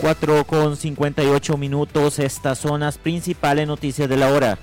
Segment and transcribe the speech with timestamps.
[0.00, 4.58] 4 con 58 minutos, estas son las principales noticias de la hora.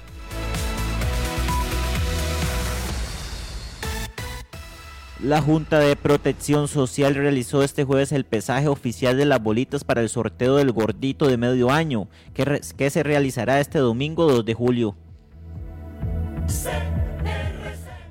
[5.23, 10.01] La Junta de Protección Social realizó este jueves el pesaje oficial de las bolitas para
[10.01, 14.53] el sorteo del gordito de medio año, que, que se realizará este domingo 2 de
[14.55, 14.95] julio.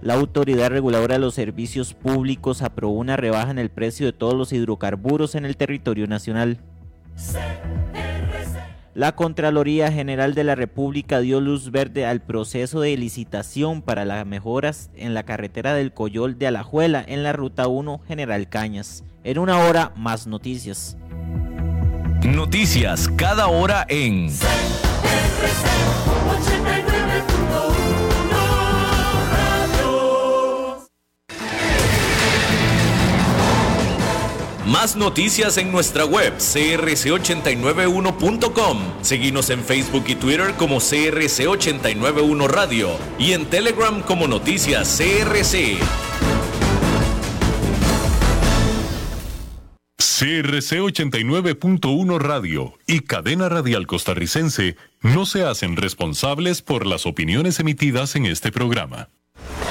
[0.02, 4.34] La Autoridad Reguladora de los Servicios Públicos aprobó una rebaja en el precio de todos
[4.34, 6.58] los hidrocarburos en el territorio nacional.
[8.94, 14.26] La Contraloría General de la República dio luz verde al proceso de licitación para las
[14.26, 19.04] mejoras en la carretera del Coyol de Alajuela en la Ruta 1 General Cañas.
[19.22, 20.96] En una hora, más noticias.
[22.22, 24.28] Noticias cada hora en...
[34.70, 38.78] Más noticias en nuestra web crc891.com.
[39.02, 45.78] Seguimos en Facebook y Twitter como CRC891 Radio y en Telegram como Noticias CRC.
[49.96, 58.14] CRC 89.1 Radio y Cadena Radial Costarricense no se hacen responsables por las opiniones emitidas
[58.14, 59.08] en este programa.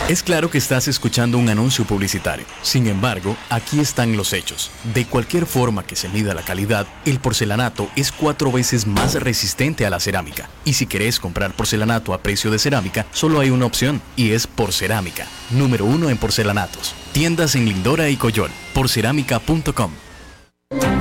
[0.09, 2.45] Es claro que estás escuchando un anuncio publicitario.
[2.63, 4.71] Sin embargo, aquí están los hechos.
[4.95, 9.85] De cualquier forma que se mida la calidad, el porcelanato es cuatro veces más resistente
[9.85, 10.49] a la cerámica.
[10.65, 14.47] Y si querés comprar porcelanato a precio de cerámica, solo hay una opción, y es
[14.47, 15.27] Porcerámica.
[15.51, 16.95] Número uno en porcelanatos.
[17.11, 18.51] Tiendas en Lindora y Coyol.
[18.73, 19.91] Porcerámica.com.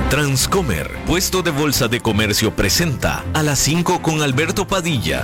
[0.09, 5.23] Transcomer, puesto de bolsa de comercio, presenta a las 5 con Alberto Padilla.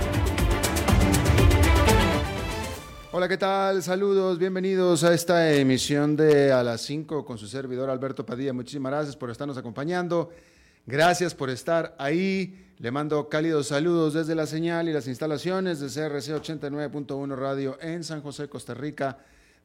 [3.13, 3.83] Hola, ¿qué tal?
[3.83, 8.53] Saludos, bienvenidos a esta emisión de A las 5 con su servidor Alberto Padilla.
[8.53, 10.29] Muchísimas gracias por estarnos acompañando.
[10.85, 12.69] Gracias por estar ahí.
[12.77, 18.05] Le mando cálidos saludos desde la señal y las instalaciones de CRC 89.1 Radio en
[18.05, 19.17] San José, Costa Rica,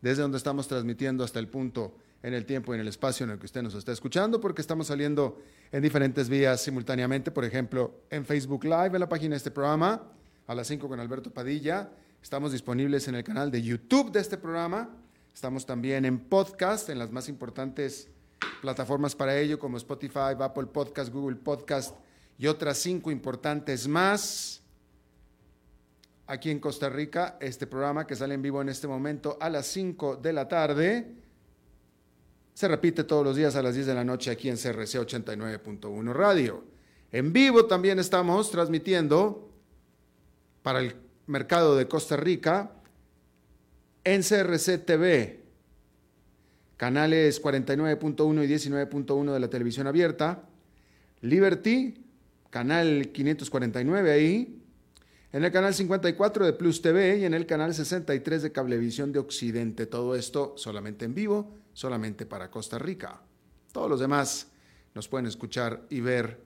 [0.02, 3.30] desde donde estamos transmitiendo hasta el punto en el tiempo y en el espacio en
[3.30, 5.38] el que usted nos está escuchando, porque estamos saliendo
[5.70, 10.02] en diferentes vías simultáneamente, por ejemplo, en Facebook Live, en la página de este programa,
[10.48, 11.88] a las 5 con Alberto Padilla
[12.26, 14.90] Estamos disponibles en el canal de YouTube de este programa.
[15.32, 18.08] Estamos también en podcast, en las más importantes
[18.60, 21.94] plataformas para ello, como Spotify, Apple Podcast, Google Podcast
[22.36, 24.60] y otras cinco importantes más.
[26.26, 29.68] Aquí en Costa Rica, este programa que sale en vivo en este momento a las
[29.68, 31.14] 5 de la tarde,
[32.54, 36.12] se repite todos los días a las 10 de la noche aquí en CRC 89.1
[36.12, 36.64] Radio.
[37.12, 39.48] En vivo también estamos transmitiendo
[40.64, 42.72] para el mercado de Costa Rica,
[44.04, 45.44] en TV,
[46.76, 50.44] canales 49.1 y 19.1 de la televisión abierta,
[51.22, 52.04] Liberty,
[52.50, 54.62] canal 549 ahí,
[55.32, 59.18] en el canal 54 de Plus TV y en el canal 63 de Cablevisión de
[59.18, 59.86] Occidente.
[59.86, 63.20] Todo esto solamente en vivo, solamente para Costa Rica.
[63.72, 64.46] Todos los demás
[64.94, 66.40] nos pueden escuchar y ver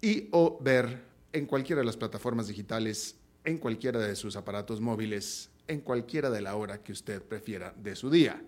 [0.00, 1.02] y o ver
[1.32, 6.40] en cualquiera de las plataformas digitales en cualquiera de sus aparatos móviles, en cualquiera de
[6.40, 8.42] la hora que usted prefiera de su día.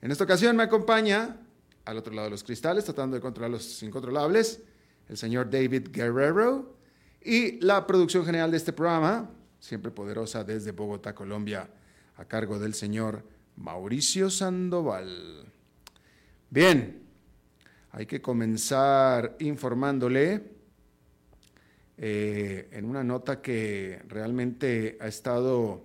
[0.00, 1.36] En esta ocasión me acompaña,
[1.84, 4.60] al otro lado de los cristales, tratando de controlar los incontrolables,
[5.08, 6.76] el señor David Guerrero
[7.20, 9.30] y la producción general de este programa,
[9.60, 11.68] siempre poderosa desde Bogotá, Colombia,
[12.16, 13.24] a cargo del señor
[13.56, 15.46] Mauricio Sandoval.
[16.50, 17.02] Bien,
[17.92, 20.51] hay que comenzar informándole
[22.04, 25.84] eh, en una nota que realmente ha estado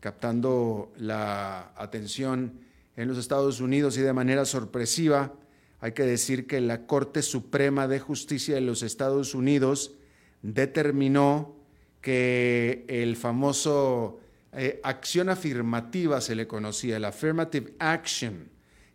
[0.00, 2.58] captando la atención
[2.96, 5.34] en los Estados Unidos y de manera sorpresiva.
[5.78, 9.94] Hay que decir que la Corte Suprema de Justicia de los Estados Unidos
[10.42, 11.54] determinó
[12.00, 14.18] que el famoso
[14.52, 18.48] eh, acción afirmativa se le conocía, el affirmative action,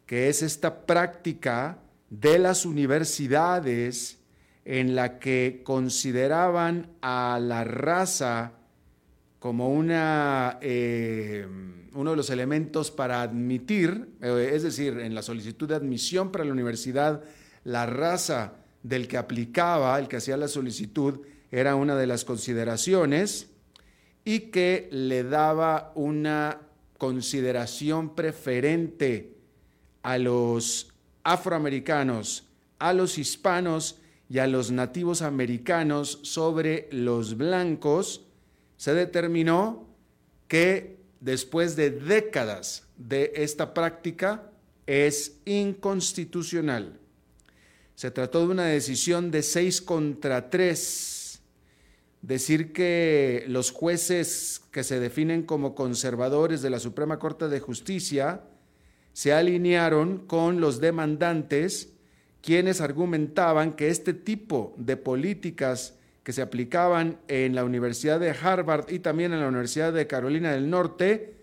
[0.05, 4.20] que es esta práctica de las universidades
[4.65, 8.53] en la que consideraban a la raza
[9.39, 11.47] como una, eh,
[11.93, 16.45] uno de los elementos para admitir, eh, es decir, en la solicitud de admisión para
[16.45, 17.23] la universidad,
[17.63, 18.53] la raza
[18.83, 21.21] del que aplicaba, el que hacía la solicitud,
[21.51, 23.49] era una de las consideraciones
[24.23, 26.59] y que le daba una
[26.97, 29.37] consideración preferente
[30.03, 30.93] a los
[31.23, 32.47] afroamericanos,
[32.77, 33.97] a los hispanos
[34.31, 38.25] y a los nativos americanos sobre los blancos,
[38.77, 39.89] se determinó
[40.47, 44.49] que después de décadas de esta práctica
[44.87, 46.97] es inconstitucional.
[47.95, 51.41] Se trató de una decisión de seis contra tres.
[52.21, 58.45] Decir que los jueces que se definen como conservadores de la Suprema Corte de Justicia
[59.11, 61.89] se alinearon con los demandantes,
[62.41, 68.91] quienes argumentaban que este tipo de políticas que se aplicaban en la Universidad de Harvard
[68.91, 71.35] y también en la Universidad de Carolina del Norte,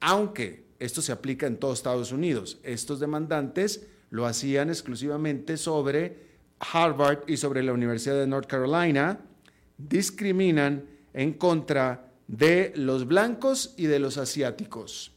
[0.00, 6.32] aunque esto se aplica en todos Estados Unidos, estos demandantes lo hacían exclusivamente sobre
[6.72, 9.20] Harvard y sobre la Universidad de North Carolina,
[9.78, 10.84] discriminan
[11.14, 15.12] en contra de los blancos y de los asiáticos.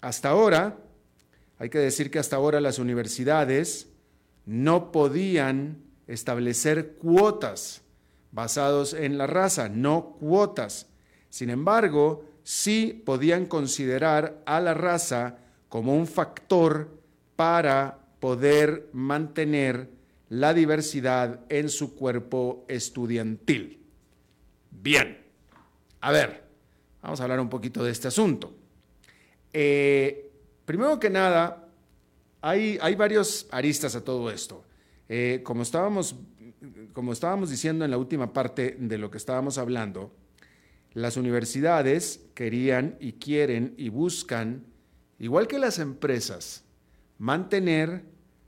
[0.00, 0.78] Hasta ahora,
[1.58, 3.88] hay que decir que hasta ahora las universidades
[4.44, 7.82] no podían establecer cuotas
[8.32, 10.88] basados en la raza, no cuotas.
[11.30, 15.38] Sin embargo, sí podían considerar a la raza
[15.68, 17.00] como un factor
[17.34, 19.90] para poder mantener
[20.28, 23.80] la diversidad en su cuerpo estudiantil.
[24.70, 25.24] Bien,
[26.00, 26.44] a ver,
[27.02, 28.54] vamos a hablar un poquito de este asunto.
[29.52, 30.25] Eh,
[30.66, 31.66] primero que nada,
[32.42, 34.64] hay, varios aristas a todo esto.
[35.08, 36.16] Eh, como, estábamos,
[36.92, 40.12] como estábamos diciendo en la última parte de lo que estábamos hablando,
[40.92, 44.64] las universidades querían y quieren y buscan,
[45.18, 46.64] igual que las empresas,
[47.18, 48.02] mantener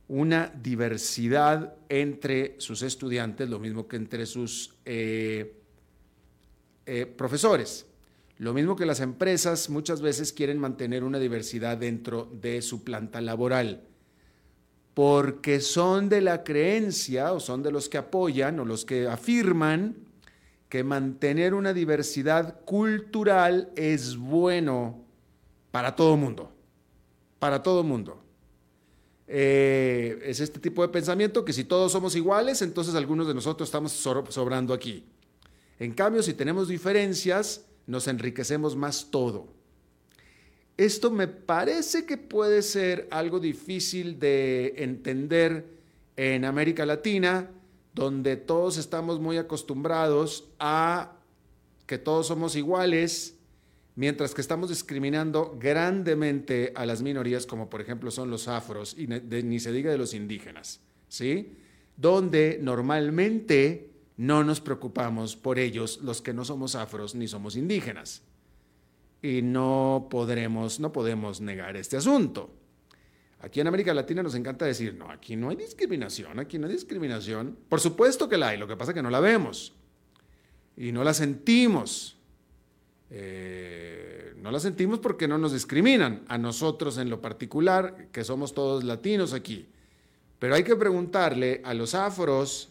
[0.08, 5.54] una diversidad entre sus estudiantes, lo mismo que entre sus eh,
[6.86, 7.87] eh, profesores.
[8.38, 13.20] Lo mismo que las empresas muchas veces quieren mantener una diversidad dentro de su planta
[13.20, 13.88] laboral
[14.98, 19.94] porque son de la creencia o son de los que apoyan o los que afirman
[20.68, 25.04] que mantener una diversidad cultural es bueno
[25.70, 26.50] para todo mundo,
[27.38, 28.20] para todo mundo.
[29.28, 33.68] Eh, es este tipo de pensamiento que si todos somos iguales, entonces algunos de nosotros
[33.68, 35.04] estamos sobrando aquí.
[35.78, 39.48] En cambio, si tenemos diferencias, nos enriquecemos más todo.
[40.76, 45.66] Esto me parece que puede ser algo difícil de entender
[46.16, 47.50] en América Latina,
[47.94, 51.16] donde todos estamos muy acostumbrados a
[51.86, 53.34] que todos somos iguales,
[53.96, 59.06] mientras que estamos discriminando grandemente a las minorías, como por ejemplo son los afros, y
[59.06, 61.54] ni se diga de los indígenas, ¿sí?
[61.96, 63.87] Donde normalmente
[64.18, 68.22] no nos preocupamos por ellos, los que no somos afros ni somos indígenas
[69.22, 72.50] y no podremos, no podemos negar este asunto.
[73.40, 76.72] Aquí en América Latina nos encanta decir, no, aquí no hay discriminación, aquí no hay
[76.72, 77.56] discriminación.
[77.68, 79.72] Por supuesto que la hay, lo que pasa es que no la vemos
[80.76, 82.16] y no la sentimos.
[83.10, 88.52] Eh, no la sentimos porque no nos discriminan, a nosotros en lo particular, que somos
[88.52, 89.68] todos latinos aquí.
[90.40, 92.70] Pero hay que preguntarle a los afros,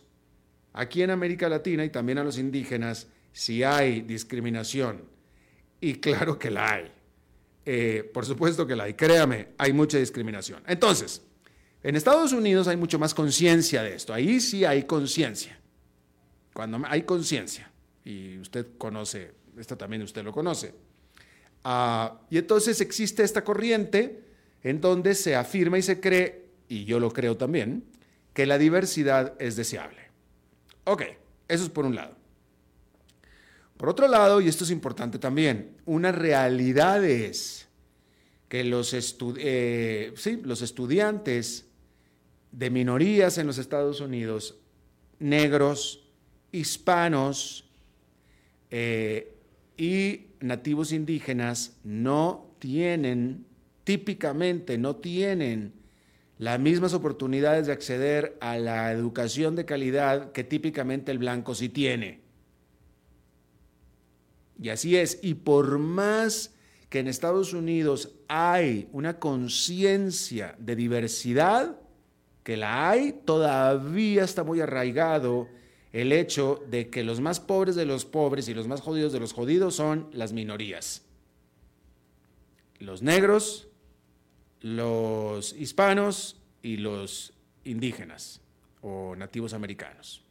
[0.77, 5.01] aquí en América Latina y también a los indígenas, si hay discriminación
[5.81, 6.91] y claro que la hay.
[7.65, 8.93] Eh, por supuesto que la hay.
[8.93, 10.61] Créame, hay mucha discriminación.
[10.67, 11.23] Entonces,
[11.81, 14.13] en Estados Unidos hay mucho más conciencia de esto.
[14.13, 15.59] Ahí sí hay conciencia.
[16.53, 17.71] Cuando hay conciencia,
[18.05, 20.73] y usted conoce, esto también usted lo conoce.
[21.63, 24.23] Ah, y entonces existe esta corriente
[24.63, 27.83] en donde se afirma y se cree, y yo lo creo también,
[28.33, 30.06] que la diversidad es deseable.
[30.89, 31.03] Ok,
[31.49, 32.15] eso es por un lado.
[33.75, 37.67] Por otro lado, y esto es importante también, una realidad es
[38.47, 41.65] que los, eh, estudiantes
[42.53, 44.57] de minorías en los Estados Unidos,
[45.19, 46.07] negros,
[46.53, 47.69] hispanos
[48.71, 49.35] eh,
[49.75, 53.45] y nativos indígenas, no tienen,
[53.83, 55.73] típicamente no tienen
[56.37, 61.69] las mismas oportunidades de acceder a la educación de calidad que típicamente el blanco sí
[61.69, 62.21] tiene.
[64.61, 65.19] Y así es.
[65.21, 66.53] Y por más
[66.89, 71.79] que en Estados Unidos hay una conciencia de diversidad,
[72.43, 75.49] que la hay, todavía está muy arraigado
[75.91, 79.19] el hecho de que los más pobres de los pobres y los más jodidos de
[79.19, 81.03] los jodidos son las minorías.
[82.79, 83.67] Los negros,
[84.61, 87.33] los hispanos y los
[87.63, 88.41] indígenas
[88.81, 90.23] o nativos americanos.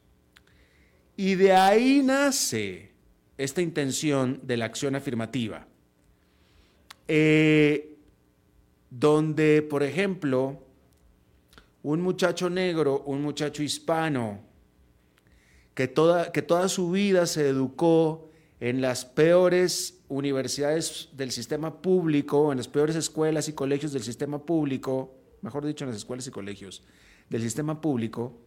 [1.15, 2.91] Y de ahí nace
[3.37, 5.67] esta intención de la acción afirmativa,
[7.07, 7.97] eh,
[8.89, 10.63] donde, por ejemplo,
[11.83, 14.41] un muchacho negro, un muchacho hispano,
[15.73, 18.29] que toda, que toda su vida se educó
[18.59, 24.45] en las peores universidades del sistema público, en las peores escuelas y colegios del sistema
[24.45, 26.83] público, mejor dicho, en las escuelas y colegios
[27.29, 28.37] del sistema público,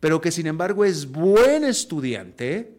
[0.00, 2.76] pero que sin embargo es buen estudiante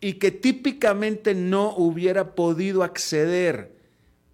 [0.00, 3.78] y que típicamente no hubiera podido acceder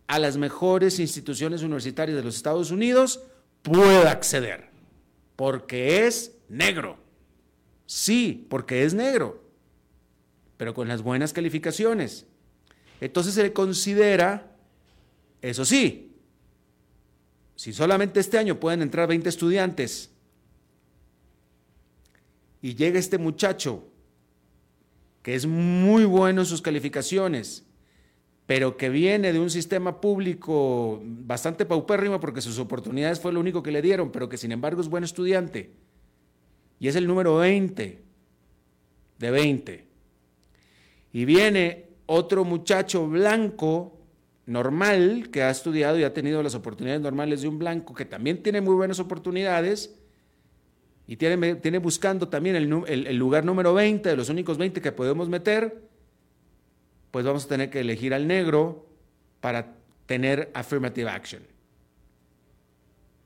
[0.07, 3.23] a las mejores instituciones universitarias de los Estados Unidos,
[3.63, 4.69] puede acceder,
[5.35, 6.99] porque es negro.
[7.87, 9.43] Sí, porque es negro,
[10.57, 12.27] pero con las buenas calificaciones.
[13.01, 14.57] Entonces se le considera,
[15.43, 16.15] eso sí,
[17.57, 20.11] si solamente este año pueden entrar 20 estudiantes
[22.63, 23.85] y llega este muchacho
[25.23, 27.65] que es muy bueno en sus calificaciones,
[28.47, 33.63] pero que viene de un sistema público bastante paupérrimo porque sus oportunidades fue lo único
[33.63, 35.73] que le dieron, pero que sin embargo es buen estudiante,
[36.79, 38.03] y es el número 20
[39.19, 39.86] de 20.
[41.17, 43.99] Y viene otro muchacho blanco
[44.45, 48.43] normal que ha estudiado y ha tenido las oportunidades normales de un blanco que también
[48.43, 49.97] tiene muy buenas oportunidades
[51.07, 54.93] y tiene, tiene buscando también el, el, lugar número 20 de los únicos 20 que
[54.93, 55.89] podemos meter,
[57.13, 58.87] pues vamos a tener que elegir al negro
[59.41, 59.73] para
[60.05, 61.43] tener affirmative action.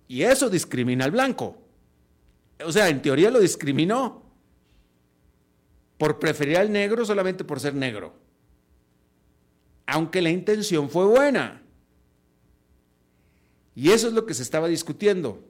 [0.07, 1.59] Y eso discrimina al blanco.
[2.65, 4.30] O sea, en teoría lo discriminó
[6.01, 8.13] por preferir al negro solamente por ser negro
[9.91, 11.63] aunque la intención fue buena.
[13.75, 15.45] Y eso es lo que se estaba discutiendo.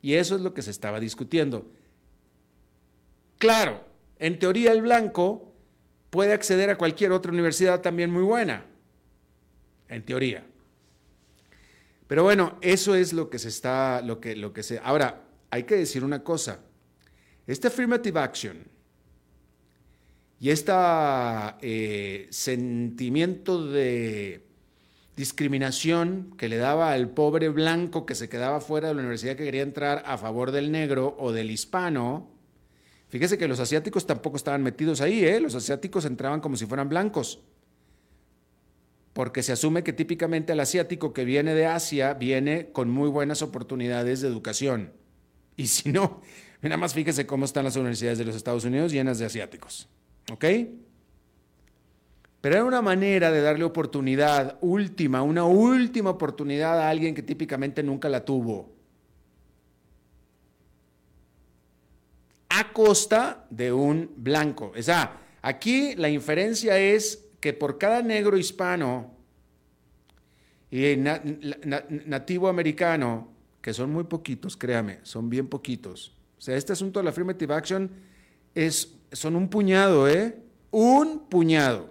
[0.00, 1.68] Y eso es lo que se estaba discutiendo.
[3.38, 3.84] Claro,
[4.20, 5.52] en teoría el blanco
[6.10, 8.64] puede acceder a cualquier otra universidad también muy buena.
[9.88, 10.46] En teoría.
[12.06, 14.78] Pero bueno, eso es lo que se está, lo que, lo que se.
[14.78, 16.60] Ahora, hay que decir una cosa.
[17.48, 18.75] Este affirmative action
[20.38, 20.72] y este
[22.30, 24.46] sentimiento de
[25.16, 29.44] discriminación que le daba al pobre blanco que se quedaba fuera de la universidad que
[29.44, 32.28] quería entrar a favor del negro o del hispano,
[33.08, 35.40] fíjese que los asiáticos tampoco estaban metidos ahí, ¿eh?
[35.40, 37.40] los asiáticos entraban como si fueran blancos,
[39.14, 43.40] porque se asume que típicamente el asiático que viene de Asia viene con muy buenas
[43.40, 44.92] oportunidades de educación.
[45.56, 46.20] Y si no,
[46.60, 49.88] nada más fíjese cómo están las universidades de los Estados Unidos llenas de asiáticos.
[50.32, 50.44] ¿Ok?
[52.40, 57.82] Pero era una manera de darle oportunidad última, una última oportunidad a alguien que típicamente
[57.82, 58.72] nunca la tuvo.
[62.50, 64.72] A costa de un blanco.
[64.76, 69.14] O sea, aquí la inferencia es que por cada negro hispano
[70.70, 76.14] y nativo americano, que son muy poquitos, créame, son bien poquitos.
[76.38, 77.90] O sea, este asunto de la affirmative action
[78.54, 80.38] es son un puñado, ¿eh?
[80.70, 81.90] Un puñado.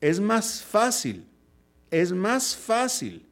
[0.00, 1.26] Es más fácil,
[1.90, 3.26] es más fácil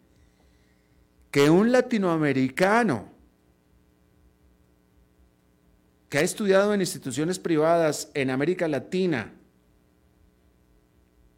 [1.31, 3.11] que un latinoamericano
[6.09, 9.33] que ha estudiado en instituciones privadas en América Latina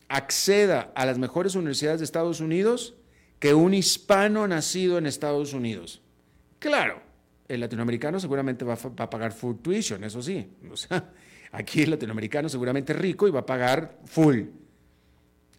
[0.08, 2.94] acceda a las mejores universidades de Estados Unidos
[3.38, 6.02] que un hispano nacido en Estados Unidos.
[6.58, 7.03] Claro,
[7.48, 10.46] el latinoamericano seguramente va a, pagar full tuition, eso sí.
[10.70, 11.12] O sea,
[11.52, 14.42] aquí el latinoamericano seguramente es rico y va a pagar full.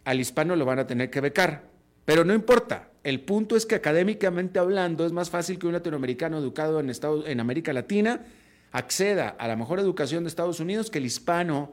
[0.04, 1.68] Al hispano lo van a tener que becar.
[2.04, 2.90] Pero no importa.
[3.02, 6.90] El punto es que académicamente hablando es más fácil que un latinoamericano educado en,
[7.26, 8.24] en América Latina
[8.72, 11.72] acceda a la mejor educación de Estados Unidos que el hispano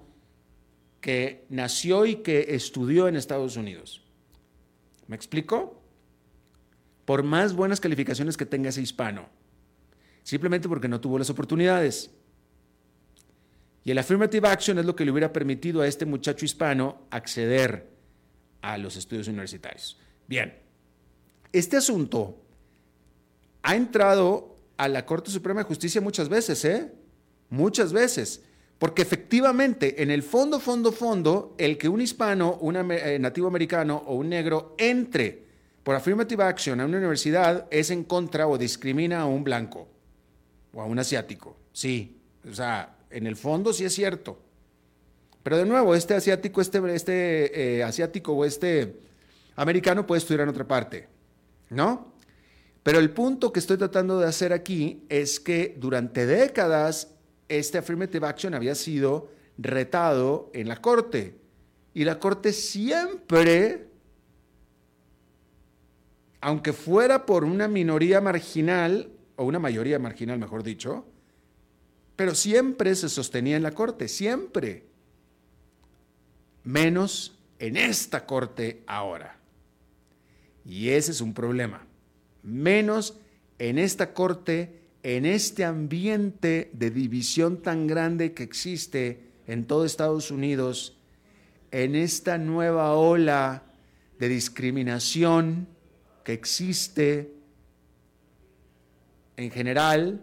[1.02, 4.04] que nació y que estudió en Estados Unidos.
[5.08, 5.82] ¿Me explico?
[7.06, 9.28] Por más buenas calificaciones que tenga ese hispano
[10.24, 12.10] simplemente porque no tuvo las oportunidades.
[13.84, 17.90] Y el affirmative action es lo que le hubiera permitido a este muchacho hispano acceder
[18.62, 20.00] a los estudios universitarios.
[20.28, 20.58] Bien,
[21.52, 22.38] este asunto
[23.62, 26.94] ha entrado a la Corte Suprema de Justicia muchas veces, ¿eh?
[27.50, 28.42] Muchas veces.
[28.80, 34.02] Porque efectivamente, en el fondo, fondo, fondo, el que un hispano, un eh, nativo americano
[34.08, 35.44] o un negro entre
[35.84, 39.93] por affirmative action a una universidad es en contra o discrimina a un blanco
[40.74, 41.56] o a un asiático.
[41.72, 44.40] Sí, o sea, en el fondo sí es cierto.
[45.44, 49.00] Pero de nuevo, este asiático, este, este eh, asiático o este
[49.56, 51.08] americano puede estudiar en otra parte,
[51.70, 52.14] ¿no?
[52.82, 57.14] Pero el punto que estoy tratando de hacer aquí es que durante décadas
[57.48, 61.38] este affirmative action había sido retado en la corte
[61.94, 63.88] y la corte siempre,
[66.42, 71.06] aunque fuera por una minoría marginal, o una mayoría marginal mejor dicho,
[72.16, 74.86] pero siempre se sostenía en la corte, siempre.
[76.64, 79.38] Menos en esta corte ahora.
[80.66, 81.86] Y ese es un problema.
[82.44, 83.18] Menos
[83.60, 90.32] en esta corte, en este ambiente de división tan grande que existe en todo Estados
[90.32, 90.98] Unidos,
[91.72, 93.64] en esta nueva ola
[94.20, 95.68] de discriminación
[96.24, 97.34] que existe
[99.38, 100.22] en general,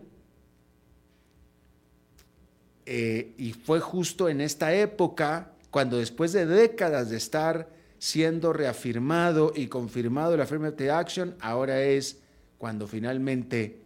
[2.86, 9.52] eh, y fue justo en esta época cuando después de décadas de estar siendo reafirmado
[9.54, 12.18] y confirmado la affirmative action, ahora es
[12.58, 13.80] cuando finalmente,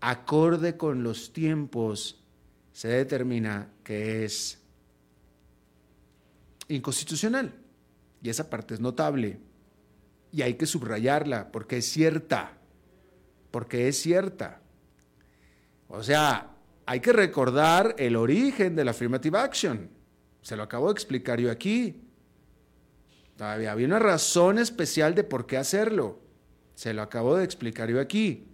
[0.00, 2.22] acorde con los tiempos,
[2.72, 4.58] se determina que es
[6.68, 7.54] inconstitucional.
[8.22, 9.38] Y esa parte es notable.
[10.32, 12.55] Y hay que subrayarla porque es cierta.
[13.56, 14.60] Porque es cierta.
[15.88, 16.50] O sea,
[16.84, 19.88] hay que recordar el origen de la affirmative action.
[20.42, 22.02] Se lo acabo de explicar yo aquí.
[23.38, 26.20] Había una razón especial de por qué hacerlo.
[26.74, 28.46] Se lo acabo de explicar yo aquí.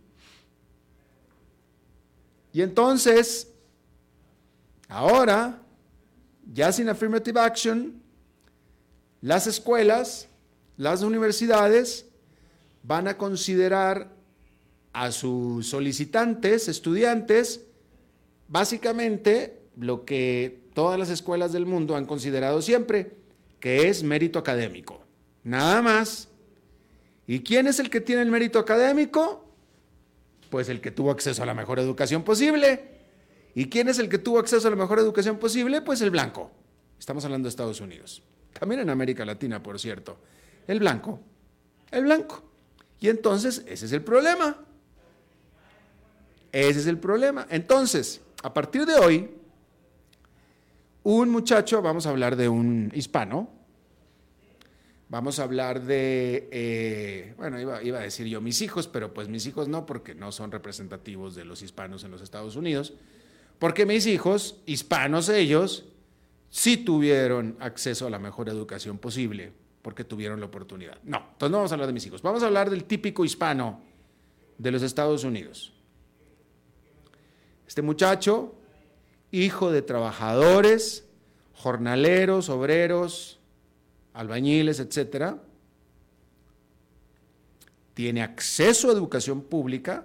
[2.53, 3.53] Y entonces,
[4.87, 5.63] ahora,
[6.53, 8.01] ya sin affirmative action,
[9.21, 10.29] las escuelas,
[10.77, 12.07] las universidades
[12.85, 14.22] van a considerar
[14.93, 17.65] a sus solicitantes, estudiantes,
[18.49, 23.17] básicamente lo que todas las escuelas del mundo han considerado siempre,
[23.61, 25.01] que es mérito académico.
[25.45, 26.29] Nada más.
[27.27, 29.49] ¿Y quién es el que tiene el mérito académico?
[30.51, 32.90] Pues el que tuvo acceso a la mejor educación posible.
[33.55, 35.83] ¿Y quién es el que tuvo acceso a la mejor educación posible?
[35.83, 36.51] Pues el blanco.
[36.99, 38.23] Estamos hablando de Estados Unidos
[38.62, 40.19] también en América Latina, por cierto,
[40.66, 41.21] el blanco,
[41.90, 42.43] el blanco.
[43.01, 44.57] Y entonces, ese es el problema.
[46.53, 47.47] Ese es el problema.
[47.51, 49.31] Entonces, a partir de hoy,
[51.03, 53.49] un muchacho, vamos a hablar de un hispano,
[55.09, 59.29] vamos a hablar de, eh, bueno, iba, iba, a decir yo mis hijos, pero pues
[59.29, 62.95] mis hijos no, porque no son representativos de los hispanos en los Estados Unidos,
[63.59, 65.87] porque mis hijos, hispanos ellos,
[66.51, 70.99] sí tuvieron acceso a la mejor educación posible, porque tuvieron la oportunidad.
[71.03, 73.81] No, entonces no vamos a hablar de mis hijos, vamos a hablar del típico hispano
[74.59, 75.72] de los Estados Unidos.
[77.73, 78.55] Este muchacho,
[79.31, 81.09] hijo de trabajadores,
[81.55, 83.41] jornaleros, obreros,
[84.13, 85.43] albañiles, etcétera,
[87.95, 90.05] tiene acceso a educación pública,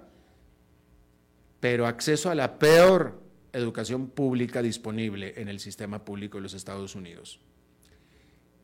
[1.60, 3.20] pero acceso a la peor
[3.52, 7.38] educación pública disponible en el sistema público de los Estados Unidos.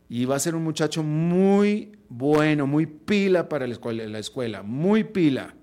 [0.08, 4.62] Y va a ser un muchacho muy bueno, muy pila para la escuela, la escuela
[4.62, 5.54] muy pila,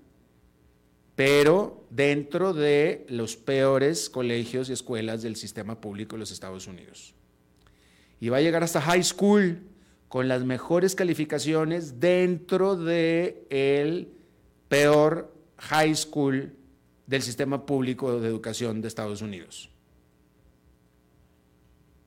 [1.14, 7.14] pero dentro de los peores colegios y escuelas del sistema público de los Estados Unidos.
[8.20, 9.60] Y va a llegar hasta high school
[10.08, 14.12] con las mejores calificaciones dentro de el
[14.68, 16.54] peor high school
[17.06, 19.70] del sistema público de educación de Estados Unidos.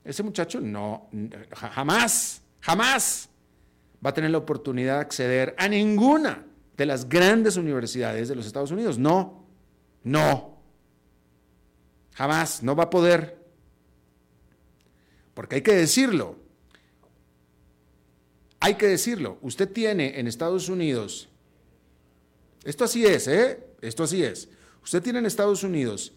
[0.03, 1.09] Ese muchacho no,
[1.51, 3.29] jamás, jamás
[4.03, 6.45] va a tener la oportunidad de acceder a ninguna
[6.77, 8.97] de las grandes universidades de los Estados Unidos.
[8.97, 9.45] No,
[10.03, 10.57] no,
[12.13, 13.38] jamás, no va a poder.
[15.33, 16.38] Porque hay que decirlo,
[18.59, 21.29] hay que decirlo, usted tiene en Estados Unidos,
[22.63, 23.63] esto así es, ¿eh?
[23.81, 24.49] Esto así es.
[24.83, 26.13] Usted tiene en Estados Unidos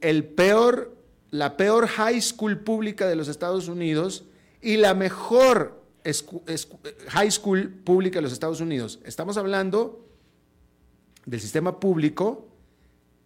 [0.00, 0.96] el peor,
[1.30, 4.24] la peor high school pública de los Estados Unidos
[4.60, 5.77] y la mejor
[7.08, 9.00] high school pública de los Estados Unidos.
[9.04, 10.06] Estamos hablando
[11.26, 12.48] del sistema público,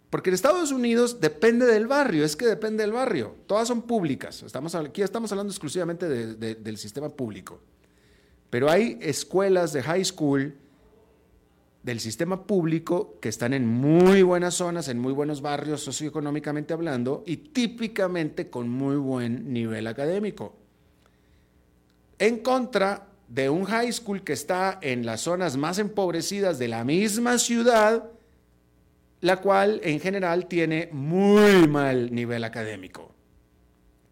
[0.09, 3.35] porque en Estados Unidos depende del barrio, es que depende del barrio.
[3.47, 4.43] Todas son públicas.
[4.43, 7.59] Estamos, aquí estamos hablando exclusivamente del sistema público.
[8.49, 10.55] Pero hay escuelas de high school
[11.81, 17.23] del sistema público que están en muy buenas zonas, en muy buenos barrios socioeconómicamente hablando
[17.25, 20.55] y típicamente con muy buen nivel académico.
[22.23, 26.85] En contra de un high school que está en las zonas más empobrecidas de la
[26.85, 28.11] misma ciudad,
[29.19, 33.13] la cual en general tiene muy mal nivel académico.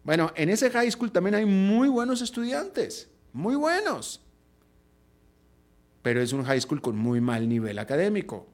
[0.04, 4.20] Bueno, en ese high school también hay muy buenos estudiantes, muy buenos.
[6.02, 8.46] pero es un high school con muy mal nivel académico.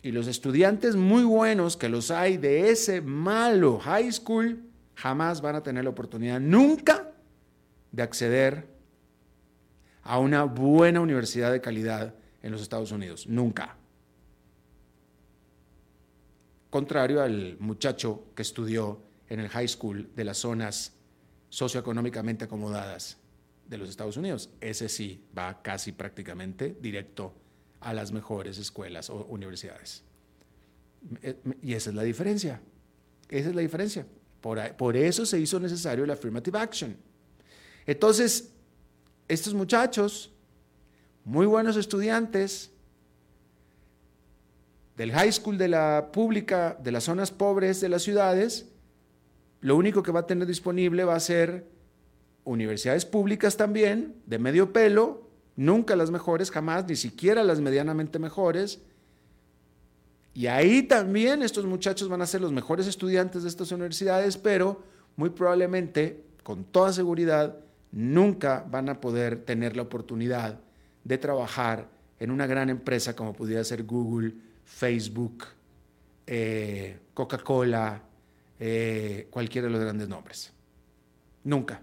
[0.00, 5.56] Y los estudiantes muy buenos que los hay de ese malo high school jamás van
[5.56, 7.12] a tener la oportunidad nunca
[7.92, 8.68] de acceder
[10.02, 13.26] a una buena universidad de calidad en los Estados Unidos.
[13.26, 13.76] Nunca.
[16.70, 20.92] Contrario al muchacho que estudió en el high school de las zonas
[21.48, 23.18] socioeconómicamente acomodadas
[23.66, 24.50] de los Estados Unidos.
[24.60, 27.34] Ese sí va casi prácticamente directo
[27.80, 30.02] a las mejores escuelas o universidades.
[31.22, 32.60] Eh, y esa es la diferencia.
[33.28, 34.06] Esa es la diferencia.
[34.44, 36.94] Por, eso se hizo necesario el affirmative action.
[37.86, 38.50] Entonces,
[39.26, 40.34] estos muchachos,
[41.24, 42.70] muy buenos estudiantes,
[44.98, 48.66] del high school de la pública, de las zonas pobres de las ciudades,
[49.62, 51.66] lo único que va a tener disponible va a ser
[52.44, 55.26] universidades públicas también, de medio pelo,
[55.56, 58.82] nunca las mejores, jamás, ni siquiera las medianamente mejores.
[60.34, 64.82] Y ahí también estos muchachos van a ser los mejores estudiantes de estas universidades, pero
[65.16, 67.56] muy probablemente, con toda seguridad,
[67.92, 70.58] nunca van a poder tener la oportunidad
[71.04, 75.44] de trabajar en una gran empresa como pudiera ser Google, Facebook,
[76.26, 78.02] eh, Coca-Cola,
[78.58, 80.52] eh, cualquiera de los grandes nombres.
[81.44, 81.80] Nunca.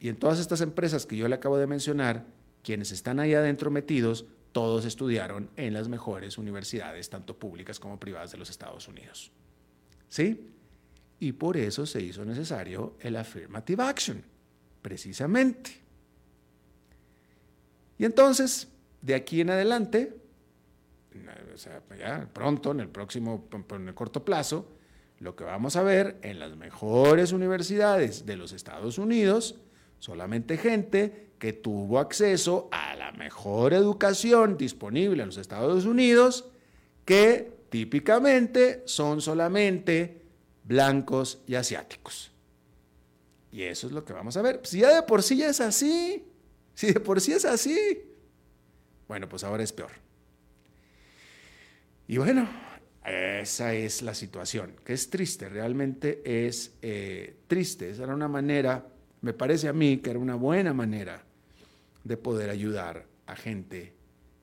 [0.00, 2.24] Y en todas estas empresas que yo le acabo de mencionar,
[2.62, 8.32] quienes están ahí adentro metidos, todos estudiaron en las mejores universidades, tanto públicas como privadas
[8.32, 9.30] de los Estados Unidos.
[10.08, 10.52] ¿Sí?
[11.20, 14.22] Y por eso se hizo necesario el affirmative action,
[14.82, 15.70] precisamente.
[17.98, 18.68] Y entonces,
[19.02, 20.16] de aquí en adelante,
[21.52, 24.78] o sea, ya pronto, en el próximo, en el corto plazo,
[25.18, 29.56] lo que vamos a ver en las mejores universidades de los Estados Unidos,
[29.98, 36.46] solamente gente que tuvo acceso a la mejor educación disponible en los Estados Unidos,
[37.04, 40.22] que típicamente son solamente
[40.64, 42.32] blancos y asiáticos.
[43.52, 44.60] Y eso es lo que vamos a ver.
[44.64, 46.24] Si ya de por sí ya es así,
[46.74, 48.02] si de por sí es así,
[49.06, 49.92] bueno, pues ahora es peor.
[52.06, 52.48] Y bueno,
[53.04, 57.90] esa es la situación, que es triste, realmente es eh, triste.
[57.90, 58.86] Esa era una manera,
[59.20, 61.24] me parece a mí que era una buena manera
[62.04, 63.94] de poder ayudar a gente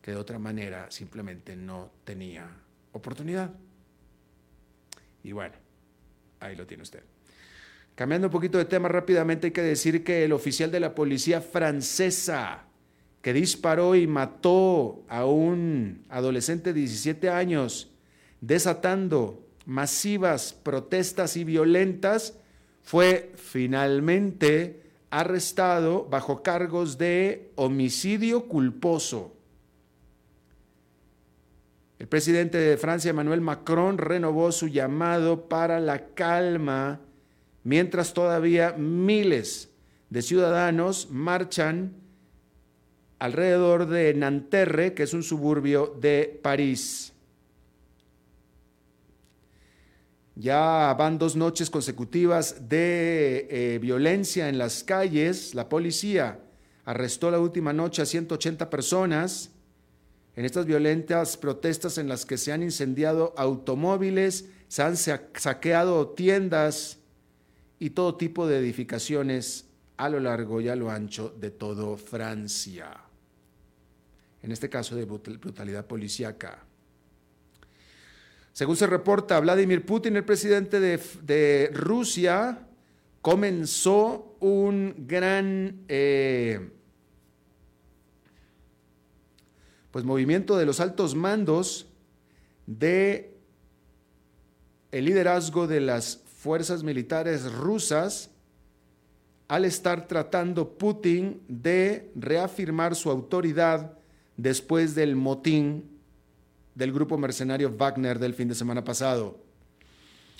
[0.01, 2.47] que de otra manera simplemente no tenía
[2.91, 3.51] oportunidad.
[5.23, 5.55] Y bueno,
[6.39, 7.03] ahí lo tiene usted.
[7.95, 11.41] Cambiando un poquito de tema rápidamente, hay que decir que el oficial de la policía
[11.41, 12.65] francesa
[13.21, 17.89] que disparó y mató a un adolescente de 17 años,
[18.41, 22.37] desatando masivas protestas y violentas,
[22.83, 24.84] fue finalmente
[25.19, 29.33] arrestado bajo cargos de homicidio culposo.
[31.99, 36.99] El presidente de Francia, Emmanuel Macron, renovó su llamado para la calma
[37.63, 39.69] mientras todavía miles
[40.09, 41.93] de ciudadanos marchan
[43.17, 47.13] alrededor de Nanterre, que es un suburbio de París.
[50.35, 55.55] Ya van dos noches consecutivas de eh, violencia en las calles.
[55.55, 56.39] La policía
[56.83, 59.51] arrestó la última noche a 180 personas
[60.35, 66.97] en estas violentas protestas en las que se han incendiado automóviles, se han saqueado tiendas
[67.79, 72.91] y todo tipo de edificaciones a lo largo y a lo ancho de todo Francia.
[74.43, 76.64] En este caso de brutalidad policíaca.
[78.55, 82.65] Según se reporta, Vladimir Putin, el presidente de, Rusia,
[83.21, 86.69] comenzó un gran eh,
[89.91, 91.87] pues, movimiento de los altos mandos
[92.65, 93.35] de
[94.93, 98.29] el liderazgo de las fuerzas militares rusas
[99.49, 103.97] al estar tratando Putin de reafirmar su autoridad
[104.37, 105.94] después del motín
[106.75, 109.39] del grupo mercenario Wagner del fin de semana pasado.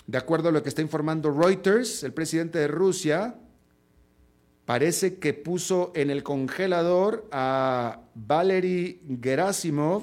[0.06, 3.34] De acuerdo a lo que está informando Reuters, el presidente de Rusia
[4.64, 10.02] parece que puso en el congelador a Valery Gerasimov,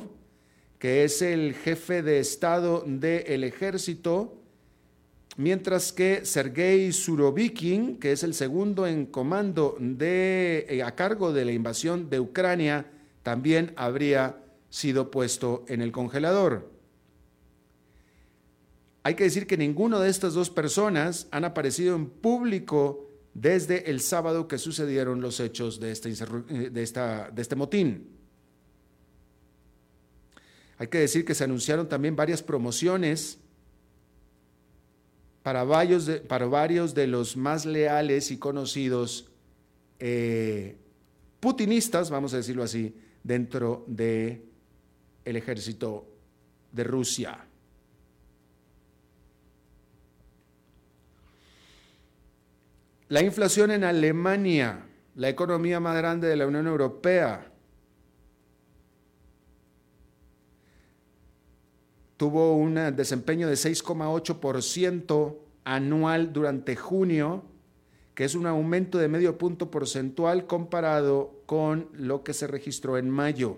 [0.79, 4.41] que es el jefe de Estado del ejército,
[5.37, 11.51] mientras que Sergei Surovikin, que es el segundo en comando eh, a cargo de la
[11.53, 12.85] invasión de Ucrania,
[13.21, 14.42] también habría
[14.73, 16.71] sido puesto en el congelador.
[19.03, 24.01] Hay que decir que ninguno de estas dos personas han aparecido en público desde el
[24.01, 28.17] sábado que sucedieron los hechos de este, de esta, de este motín.
[30.79, 33.37] Hay que decir que se anunciaron también varias promociones
[35.43, 39.29] para varios de, para varios de los más leales y conocidos
[39.99, 40.77] eh,
[41.39, 44.52] putinistas, vamos a decirlo así, dentro del
[45.25, 46.07] el ejército
[46.71, 47.45] de Rusia.
[53.09, 57.51] La inflación en Alemania, la economía más grande de la Unión Europea,
[62.17, 67.43] tuvo un desempeño de 6,8% anual durante junio,
[68.15, 73.09] que es un aumento de medio punto porcentual comparado con lo que se registró en
[73.09, 73.57] mayo.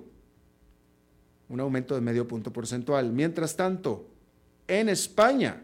[1.50, 3.12] Un aumento de medio punto porcentual.
[3.12, 4.08] Mientras tanto,
[4.68, 5.62] en España,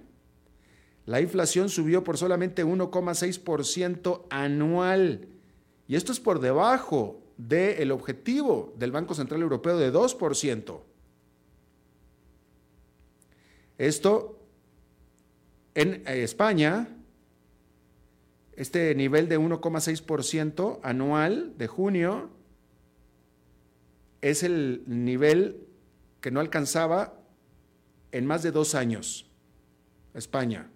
[1.06, 5.28] la inflación subió por solamente 1,6% anual.
[5.88, 10.82] Y esto es por debajo del objetivo del Banco Central Europeo de 2%.
[13.78, 14.40] Esto
[15.74, 16.88] en eh, España,
[18.56, 22.30] este nivel de 1,6% anual de junio
[24.22, 25.68] es el nivel
[26.22, 27.20] que no alcanzaba
[28.12, 29.30] en más de dos años
[30.14, 30.70] España.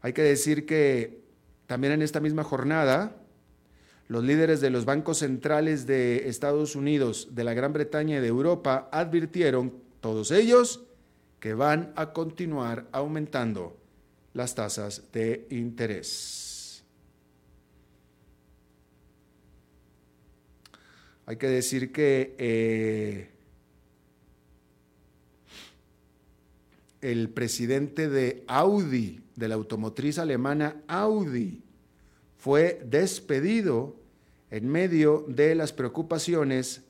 [0.00, 1.24] Hay que decir que
[1.66, 3.16] también en esta misma jornada,
[4.08, 8.28] los líderes de los bancos centrales de Estados Unidos, de la Gran Bretaña y de
[8.28, 10.84] Europa advirtieron, todos ellos,
[11.40, 13.76] que van a continuar aumentando
[14.32, 16.84] las tasas de interés.
[21.24, 23.35] Hay que decir que eh,
[27.00, 31.62] el presidente de Audi, de la automotriz alemana Audi,
[32.36, 33.96] fue despedido
[34.50, 36.82] en medio de las preocupaciones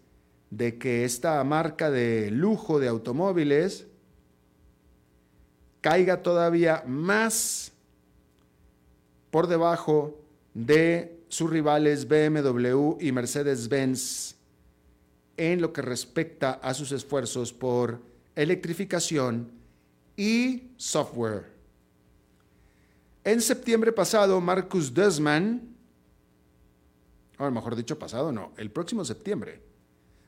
[0.50, 3.86] de que esta marca de lujo de automóviles
[5.80, 7.72] caiga todavía más
[9.30, 10.20] por debajo
[10.54, 14.36] de sus rivales BMW y Mercedes-Benz
[15.36, 18.00] en lo que respecta a sus esfuerzos por
[18.34, 19.50] electrificación
[20.16, 21.56] y software.
[23.24, 25.76] En septiembre pasado, Marcus Desman,
[27.38, 29.60] o mejor dicho pasado, no, el próximo septiembre,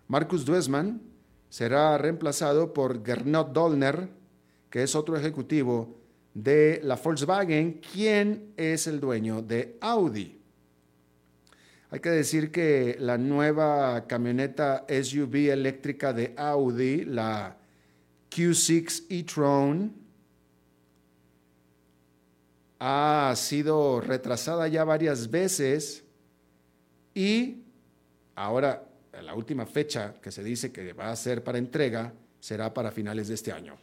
[0.08, 1.02] Marcus Duesman
[1.50, 4.08] será reemplazado por Gernot Dollner,
[4.70, 5.98] que es otro ejecutivo
[6.32, 10.40] de la Volkswagen, quien es el dueño de Audi.
[11.90, 17.57] Hay que decir que la nueva camioneta SUV eléctrica de Audi, la
[18.30, 19.92] Q6 e-tron,
[22.78, 26.04] ha sido retrasada ya varias veces
[27.14, 27.64] y
[28.36, 28.88] ahora
[29.22, 33.26] la última fecha que se dice que va a ser para entrega será para finales
[33.26, 33.76] de este año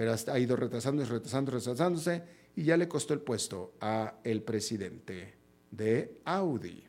[0.00, 2.22] pero ha ido retrasando, retrasando, retrasándose
[2.56, 5.34] y ya le costó el puesto a el presidente
[5.70, 6.82] de Audi.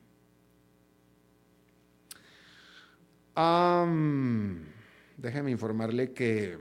[5.22, 6.58] Déjeme informarle que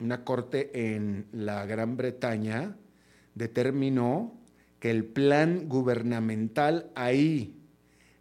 [0.00, 2.76] una corte en la Gran Bretaña
[3.34, 4.40] determinó
[4.80, 7.58] que el plan gubernamental ahí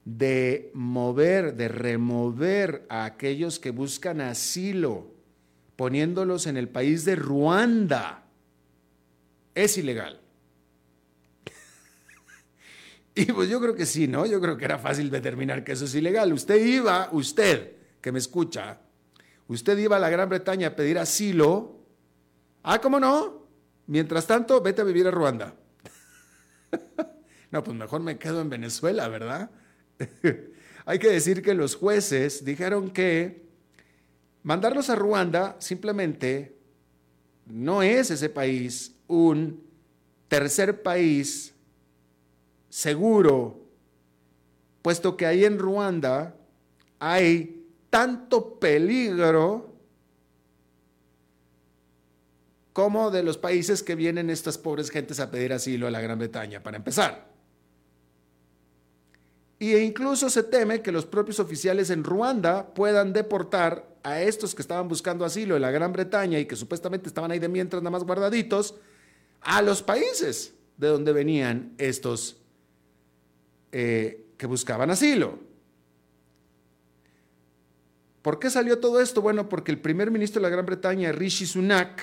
[0.03, 5.13] de mover, de remover a aquellos que buscan asilo
[5.77, 8.25] poniéndolos en el país de Ruanda.
[9.55, 10.19] Es ilegal.
[13.15, 14.25] y pues yo creo que sí, ¿no?
[14.25, 16.33] Yo creo que era fácil determinar que eso es ilegal.
[16.33, 18.79] Usted iba, usted que me escucha,
[19.47, 21.79] usted iba a la Gran Bretaña a pedir asilo.
[22.63, 23.47] Ah, ¿cómo no?
[23.87, 25.55] Mientras tanto, vete a vivir a Ruanda.
[27.51, 29.51] no, pues mejor me quedo en Venezuela, ¿verdad?
[30.85, 33.51] Hay que decir que los jueces dijeron que
[34.43, 36.57] Mandarlos a Ruanda simplemente
[37.45, 39.63] no es ese país un
[40.27, 41.53] tercer país
[42.69, 43.67] seguro,
[44.81, 46.35] puesto que ahí en Ruanda
[46.97, 47.60] hay
[47.91, 49.69] tanto peligro
[52.73, 56.17] como de los países que vienen estas pobres gentes a pedir asilo a la Gran
[56.17, 57.29] Bretaña, para empezar.
[59.59, 64.61] E incluso se teme que los propios oficiales en Ruanda puedan deportar a estos que
[64.63, 67.91] estaban buscando asilo en la Gran Bretaña y que supuestamente estaban ahí de mientras nada
[67.91, 68.75] más guardaditos,
[69.41, 72.37] a los países de donde venían estos
[73.71, 75.50] eh, que buscaban asilo.
[78.21, 79.21] ¿Por qué salió todo esto?
[79.21, 82.01] Bueno, porque el primer ministro de la Gran Bretaña, Rishi Sunak,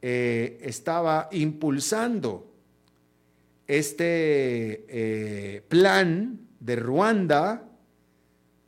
[0.00, 2.54] eh, estaba impulsando
[3.66, 7.68] este eh, plan de Ruanda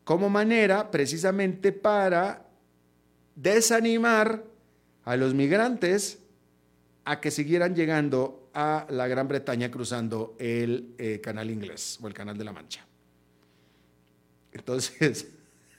[0.05, 2.47] como manera precisamente para
[3.37, 4.45] desanimar
[5.05, 6.19] a los migrantes
[7.05, 12.15] a que siguieran llegando a la Gran Bretaña cruzando el eh, canal inglés o el
[12.15, 12.90] canal de la Mancha.
[14.53, 15.29] Entonces,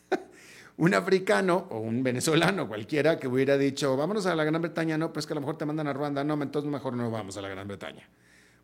[0.77, 5.11] un africano o un venezolano cualquiera que hubiera dicho, vámonos a la Gran Bretaña, no,
[5.11, 7.41] pues que a lo mejor te mandan a Ruanda, no, entonces mejor no vamos a
[7.41, 8.07] la Gran Bretaña.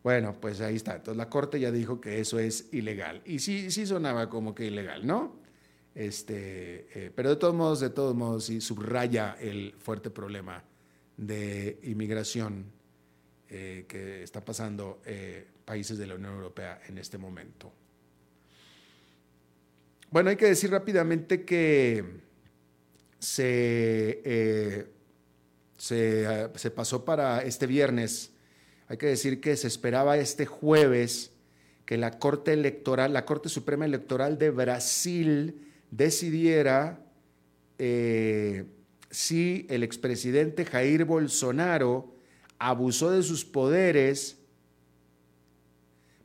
[0.02, 0.96] Bueno, pues ahí está.
[0.96, 3.22] Entonces la Corte ya dijo que eso es ilegal.
[3.24, 5.36] Y sí, sí sonaba como que ilegal, ¿no?
[5.94, 10.62] Este, eh, pero de todos modos, de todos modos, sí subraya el fuerte problema
[11.16, 12.66] de inmigración
[13.50, 17.72] eh, que está pasando eh, países de la Unión Europea en este momento.
[20.10, 22.04] Bueno, hay que decir rápidamente que
[23.18, 24.86] se,
[25.76, 28.32] se, se pasó para este viernes
[28.88, 31.32] hay que decir que se esperaba este jueves
[31.84, 37.00] que la Corte Electoral, la Corte Suprema Electoral de Brasil decidiera
[37.78, 38.64] eh,
[39.10, 42.14] si el expresidente Jair Bolsonaro
[42.58, 44.38] abusó de sus poderes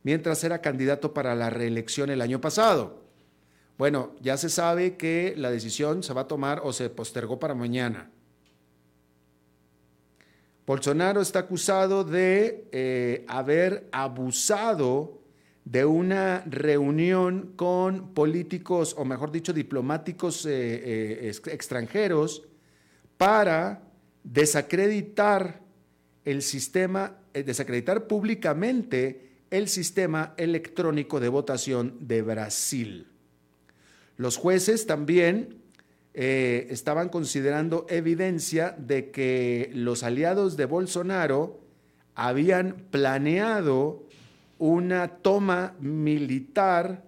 [0.02, 3.03] mientras era candidato para la reelección el año pasado.
[3.76, 7.54] Bueno, ya se sabe que la decisión se va a tomar o se postergó para
[7.54, 8.10] mañana.
[10.66, 15.20] Bolsonaro está acusado de eh, haber abusado
[15.64, 22.44] de una reunión con políticos, o mejor dicho, diplomáticos eh, eh, extranjeros,
[23.16, 23.82] para
[24.22, 25.60] desacreditar
[26.24, 33.13] el sistema, desacreditar públicamente el sistema electrónico de votación de Brasil.
[34.16, 35.56] Los jueces también
[36.14, 41.60] eh, estaban considerando evidencia de que los aliados de Bolsonaro
[42.14, 44.04] habían planeado
[44.58, 47.02] una toma militar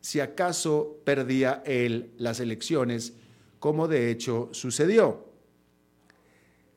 [0.00, 3.12] si acaso perdía él las elecciones,
[3.58, 5.26] como de hecho sucedió.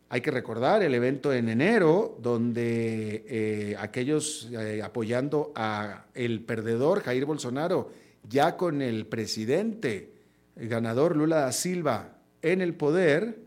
[0.09, 7.01] Hay que recordar el evento en enero, donde eh, aquellos eh, apoyando a el perdedor
[7.01, 7.89] Jair Bolsonaro,
[8.29, 10.11] ya con el presidente
[10.55, 13.39] el ganador Lula da Silva en el poder,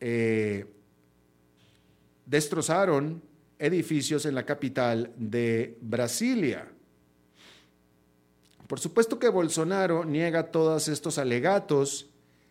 [0.00, 0.66] eh,
[2.26, 3.22] destrozaron
[3.58, 6.68] edificios en la capital de Brasilia.
[8.66, 12.10] Por supuesto que Bolsonaro niega todos estos alegatos,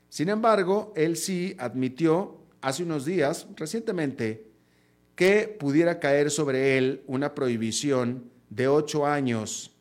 [0.09, 4.47] sin embargo, él sí admitió hace unos días, recientemente,
[5.15, 9.76] que pudiera caer sobre él una prohibición de ocho años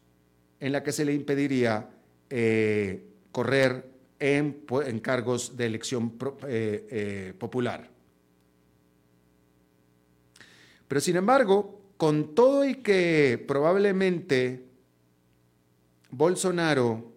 [0.60, 1.88] en la que se le impediría
[2.30, 4.64] eh, correr en,
[5.00, 6.16] cargos de elección
[6.48, 7.88] eh, eh, popular.
[10.88, 14.64] Pero sin embargo, con todo y que probablemente
[16.10, 17.12] Bolsonaro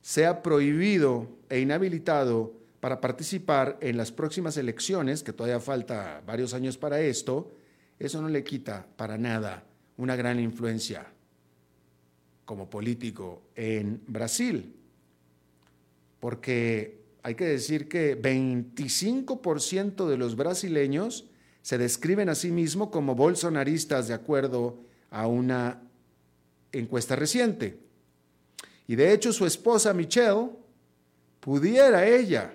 [0.00, 6.78] sea prohibido e inhabilitado para participar en las próximas elecciones, que todavía falta varios años
[6.78, 7.52] para esto,
[7.98, 9.64] eso no le quita para nada
[9.98, 11.06] una gran influencia
[12.50, 14.74] como político en Brasil
[16.20, 21.26] porque hay que decir que 25% de los brasileños
[21.62, 24.78] se describen a sí mismos como bolsonaristas de acuerdo
[25.10, 25.82] a una
[26.72, 27.78] encuesta reciente.
[28.86, 30.50] Y de hecho su esposa Michelle
[31.40, 32.54] pudiera ella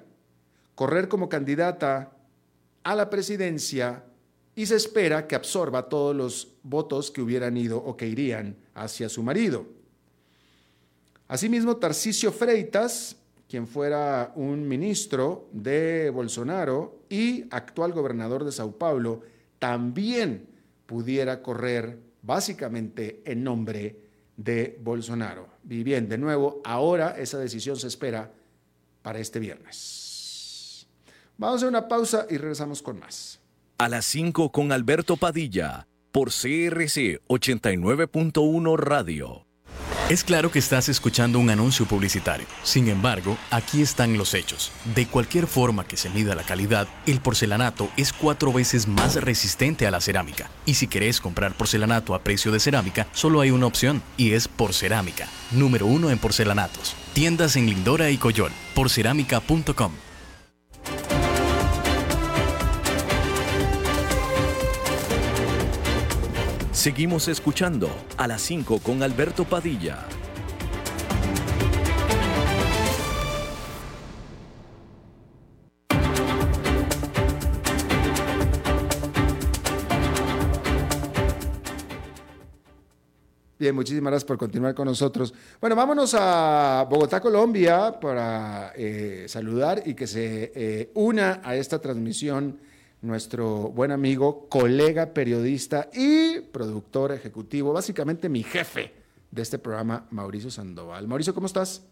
[0.75, 2.11] correr como candidata
[2.83, 4.03] a la presidencia
[4.55, 9.09] y se espera que absorba todos los votos que hubieran ido o que irían hacia
[9.09, 9.74] su marido.
[11.27, 13.17] Asimismo, Tarcisio Freitas
[13.49, 19.21] quien fuera un ministro de Bolsonaro y actual gobernador de Sao Paulo,
[19.59, 20.47] también
[20.85, 23.95] pudiera correr básicamente en nombre
[24.35, 25.47] de Bolsonaro.
[25.69, 28.31] Y bien, de nuevo, ahora esa decisión se espera
[29.01, 30.87] para este viernes.
[31.37, 33.39] Vamos a una pausa y regresamos con más.
[33.77, 39.45] A las 5 con Alberto Padilla, por CRC 89.1 Radio.
[40.07, 42.45] Es claro que estás escuchando un anuncio publicitario.
[42.61, 44.71] Sin embargo, aquí están los hechos.
[44.93, 49.87] De cualquier forma que se mida la calidad, el porcelanato es cuatro veces más resistente
[49.87, 50.51] a la cerámica.
[50.63, 54.47] Y si querés comprar porcelanato a precio de cerámica, solo hay una opción, y es
[54.47, 56.95] Porcerámica, número uno en porcelanatos.
[57.13, 59.91] Tiendas en Lindora y Coyol, porcerámica.com.
[66.85, 70.05] Seguimos escuchando a las 5 con Alberto Padilla.
[83.57, 85.33] Bien, muchísimas gracias por continuar con nosotros.
[85.59, 91.81] Bueno, vámonos a Bogotá, Colombia, para eh, saludar y que se eh, una a esta
[91.81, 92.59] transmisión
[93.05, 98.93] nuestro buen amigo, colega periodista y productor ejecutivo, básicamente mi jefe
[99.31, 101.07] de este programa, Mauricio Sandoval.
[101.07, 101.83] Mauricio, ¿cómo estás?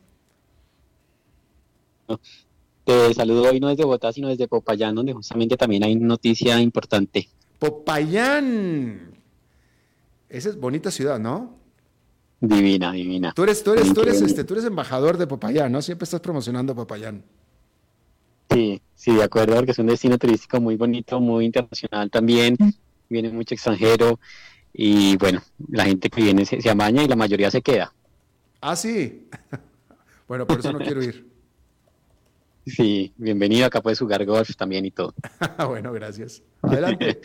[2.83, 7.29] Te saludo hoy no desde Bogotá, sino desde Popayán, donde justamente también hay noticia importante.
[7.59, 9.13] Popayán.
[10.29, 11.55] Esa es bonita ciudad, ¿no?
[12.41, 13.31] Divina, divina.
[13.33, 15.81] Tú eres, tú eres, tú eres, este, tú eres embajador de Popayán, ¿no?
[15.81, 17.23] Siempre estás promocionando Popayán.
[18.49, 22.55] Sí, sí, de acuerdo, porque es un destino turístico muy bonito, muy internacional también.
[23.09, 24.17] Viene mucho extranjero
[24.71, 27.93] y bueno, la gente que viene se, se amaña y la mayoría se queda.
[28.61, 29.27] Ah, sí.
[30.27, 31.31] bueno, por eso no quiero ir.
[32.65, 33.65] Sí, bienvenido.
[33.65, 35.13] Acá puedes jugar golf también y todo.
[35.67, 36.41] bueno, gracias.
[36.61, 37.19] Adelante.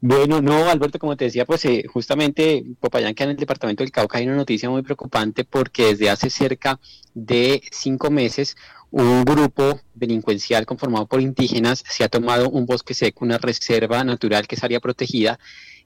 [0.00, 3.90] Bueno, no, Alberto, como te decía, pues eh, justamente Popayán, que en el departamento del
[3.90, 6.78] Cauca, hay una noticia muy preocupante porque desde hace cerca
[7.14, 8.56] de cinco meses
[8.90, 14.46] un grupo delincuencial conformado por indígenas se ha tomado un bosque seco, una reserva natural
[14.46, 15.38] que es área protegida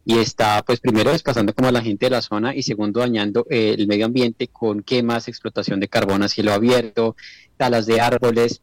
[0.04, 3.46] y está pues primero desplazando como a la gente de la zona y segundo dañando
[3.50, 7.16] eh, el medio ambiente con quemas, explotación de carbón a cielo abierto,
[7.56, 8.62] talas de árboles,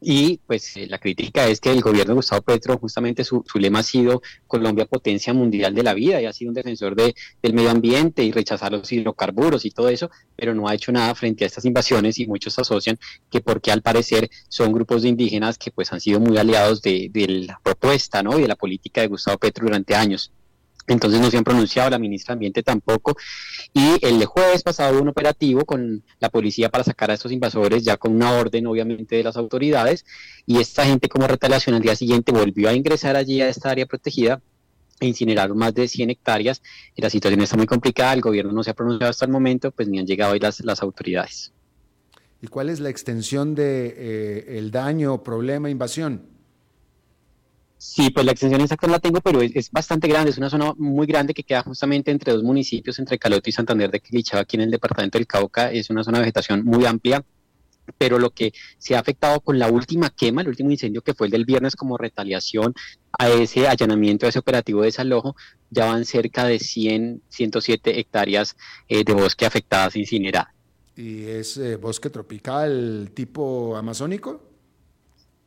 [0.00, 3.80] y pues eh, la crítica es que el gobierno de Gustavo Petro, justamente su, lema
[3.80, 7.52] ha sido Colombia potencia mundial de la vida y ha sido un defensor de, del
[7.54, 11.44] medio ambiente y rechazar los hidrocarburos y todo eso, pero no ha hecho nada frente
[11.44, 12.98] a estas invasiones y muchos asocian
[13.30, 17.10] que porque al parecer son grupos de indígenas que pues han sido muy aliados de,
[17.12, 18.38] de la propuesta ¿no?
[18.38, 20.32] y de la política de Gustavo Petro durante años.
[20.90, 23.16] Entonces no se han pronunciado, la ministra de Ambiente tampoco.
[23.72, 27.96] Y el jueves pasado un operativo con la policía para sacar a estos invasores, ya
[27.96, 30.04] con una orden obviamente de las autoridades.
[30.46, 33.86] Y esta gente como retaliación al día siguiente volvió a ingresar allí a esta área
[33.86, 34.42] protegida
[34.98, 36.60] e incineraron más de 100 hectáreas.
[36.96, 39.70] Y la situación está muy complicada, el gobierno no se ha pronunciado hasta el momento,
[39.70, 41.52] pues ni han llegado hoy las, las autoridades.
[42.42, 46.39] ¿Y cuál es la extensión de eh, daño, problema, invasión?
[47.82, 50.74] Sí, pues la extensión exacta no la tengo, pero es, bastante grande, es una zona
[50.76, 54.58] muy grande que queda justamente entre dos municipios, entre Caloto y Santander de Quilichaba, aquí
[54.58, 57.24] en el departamento del Cauca, es una zona de vegetación muy amplia,
[57.96, 61.28] pero lo que se ha afectado con la última quema, el último incendio que fue
[61.28, 62.74] el del viernes como retaliación
[63.18, 65.34] a ese allanamiento, a ese operativo de desalojo,
[65.70, 68.58] ya van cerca de 100, 107 hectáreas
[68.90, 70.52] eh, de bosque afectadas incineradas.
[70.96, 74.49] ¿Y es eh, bosque tropical tipo amazónico?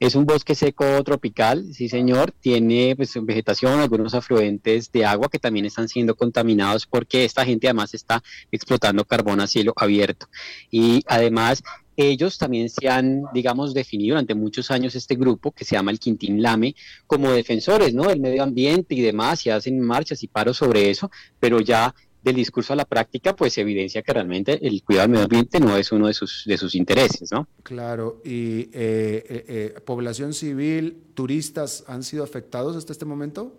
[0.03, 5.39] Es un bosque seco tropical, sí señor, tiene pues, vegetación, algunos afluentes de agua que
[5.39, 10.27] también están siendo contaminados porque esta gente además está explotando carbón a cielo abierto.
[10.69, 11.63] Y además
[11.95, 15.99] ellos también se han, digamos, definido durante muchos años este grupo que se llama el
[15.99, 16.75] Quintín Lame
[17.07, 18.09] como defensores, ¿no?
[18.09, 22.35] Del medio ambiente y demás, y hacen marchas y paros sobre eso, pero ya del
[22.35, 25.91] discurso a la práctica, pues evidencia que realmente el cuidado del medio ambiente no es
[25.91, 27.47] uno de sus, de sus intereses, ¿no?
[27.63, 33.53] Claro, y eh, eh, eh, población civil, turistas, ¿han sido afectados hasta este momento?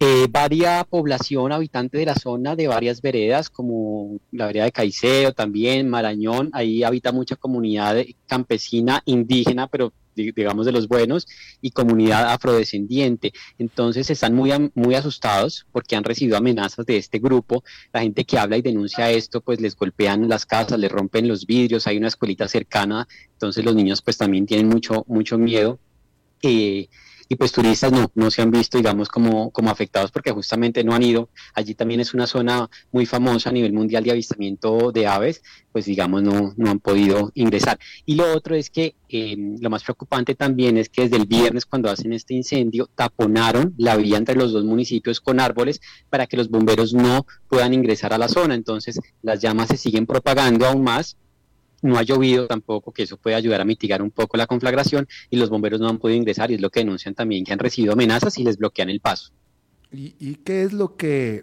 [0.00, 5.32] Eh, varia población habitante de la zona de varias veredas, como la vereda de Caicedo,
[5.32, 11.26] también Marañón, ahí habita mucha comunidad campesina indígena, pero digamos de los buenos,
[11.60, 13.32] y comunidad afrodescendiente.
[13.58, 17.64] Entonces están muy, muy asustados porque han recibido amenazas de este grupo.
[17.92, 21.46] La gente que habla y denuncia esto, pues les golpean las casas, les rompen los
[21.46, 25.78] vidrios, hay una escuelita cercana, entonces los niños pues también tienen mucho, mucho miedo.
[26.42, 26.88] Eh,
[27.34, 30.94] y pues turistas no, no se han visto, digamos, como, como afectados porque justamente no
[30.94, 31.30] han ido.
[31.52, 35.86] Allí también es una zona muy famosa a nivel mundial de avistamiento de aves, pues
[35.86, 37.80] digamos, no, no han podido ingresar.
[38.06, 41.66] Y lo otro es que em, lo más preocupante también es que desde el viernes
[41.66, 45.80] cuando hacen este incendio taponaron la vía entre los dos municipios con árboles
[46.10, 48.54] para que los bomberos no puedan ingresar a la zona.
[48.54, 51.16] Entonces las llamas se siguen propagando aún más
[51.84, 55.36] no ha llovido tampoco, que eso puede ayudar a mitigar un poco la conflagración y
[55.36, 57.92] los bomberos no han podido ingresar y es lo que denuncian también, que han recibido
[57.92, 59.32] amenazas y les bloquean el paso.
[59.92, 61.34] ¿Y, qué es lo que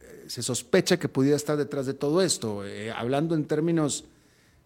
[0.00, 2.66] eh, se sospecha que pudiera estar detrás de todo esto?
[2.66, 4.06] Eh, hablando en términos,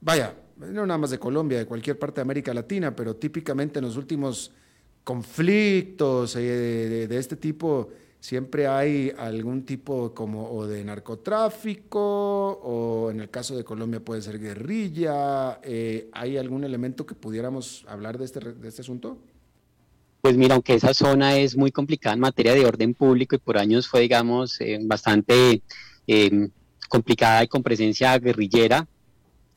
[0.01, 3.87] vaya, no nada más de Colombia, de cualquier parte de América Latina, pero típicamente en
[3.87, 4.53] los últimos
[5.03, 7.91] conflictos eh, de este tipo
[8.21, 12.01] siempre hay algún tipo como o de narcotráfico
[12.63, 15.61] o en el caso de Colombia puede ser guerrilla.
[15.63, 19.19] Eh, ¿Hay algún elemento que pudiéramos hablar de este, de este asunto?
[20.21, 23.57] Pues mira, aunque esa zona es muy complicada en materia de orden público y por
[23.57, 25.63] años fue, digamos, eh, bastante
[26.07, 26.49] eh,
[26.89, 28.89] complicada y con presencia guerrillera,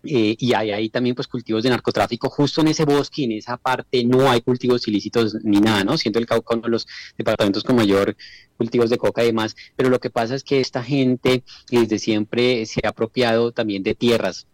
[0.03, 3.57] eh, y hay ahí también pues cultivos de narcotráfico justo en ese bosque en esa
[3.57, 5.97] parte no hay cultivos ilícitos ni nada, ¿no?
[5.97, 6.87] Siendo el Cauca uno de los
[7.17, 8.15] departamentos con mayor
[8.57, 12.65] cultivos de coca y demás, pero lo que pasa es que esta gente desde siempre
[12.65, 14.47] se ha apropiado también de tierras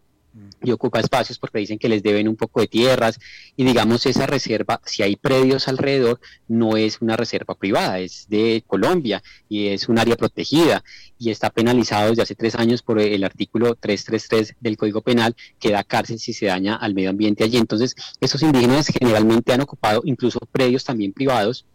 [0.63, 3.19] y ocupa espacios porque dicen que les deben un poco de tierras
[3.55, 8.63] y digamos esa reserva, si hay predios alrededor, no es una reserva privada, es de
[8.65, 10.83] Colombia y es un área protegida
[11.19, 15.71] y está penalizado desde hace tres años por el artículo 333 del Código Penal que
[15.71, 17.57] da cárcel si se daña al medio ambiente allí.
[17.57, 21.65] Entonces, esos indígenas generalmente han ocupado incluso predios también privados.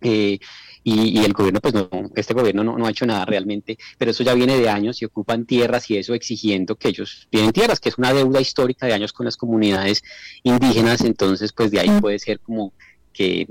[0.00, 0.38] Eh,
[0.84, 4.34] y, el gobierno, pues no, este gobierno no, ha hecho nada realmente, pero eso ya
[4.34, 7.98] viene de años y ocupan tierras y eso exigiendo que ellos tienen tierras, que es
[7.98, 10.02] una deuda histórica de años con las comunidades
[10.42, 12.72] indígenas, entonces pues de ahí puede ser como
[13.12, 13.48] que,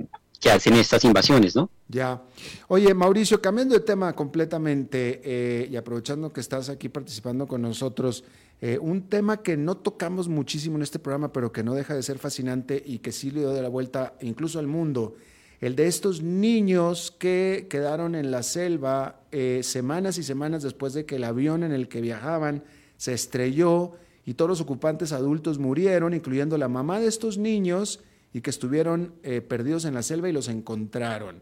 [0.50, 1.70] hacen estas invasiones, ¿no?
[1.90, 2.22] Ya.
[2.70, 8.24] Oye, Mauricio, cambiando de tema completamente eh, y aprovechando que estás aquí participando con nosotros,
[8.62, 12.02] eh, un tema que no tocamos muchísimo en este programa, pero que no deja de
[12.02, 15.18] ser fascinante y que sí le dio de la vuelta incluso al mundo
[15.60, 21.06] el de estos niños que quedaron en la selva eh, semanas y semanas después de
[21.06, 22.64] que el avión en el que viajaban
[22.98, 23.94] se estrelló
[24.26, 28.02] y todos los ocupantes adultos murieron, incluyendo la mamá de estos niños
[28.34, 31.42] y que estuvieron eh, perdidos en la selva y los encontraron.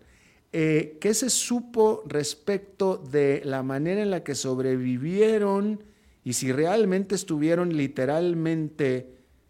[0.53, 5.83] Eh, ¿Qué se supo respecto de la manera en la que sobrevivieron
[6.23, 9.09] y si realmente estuvieron literalmente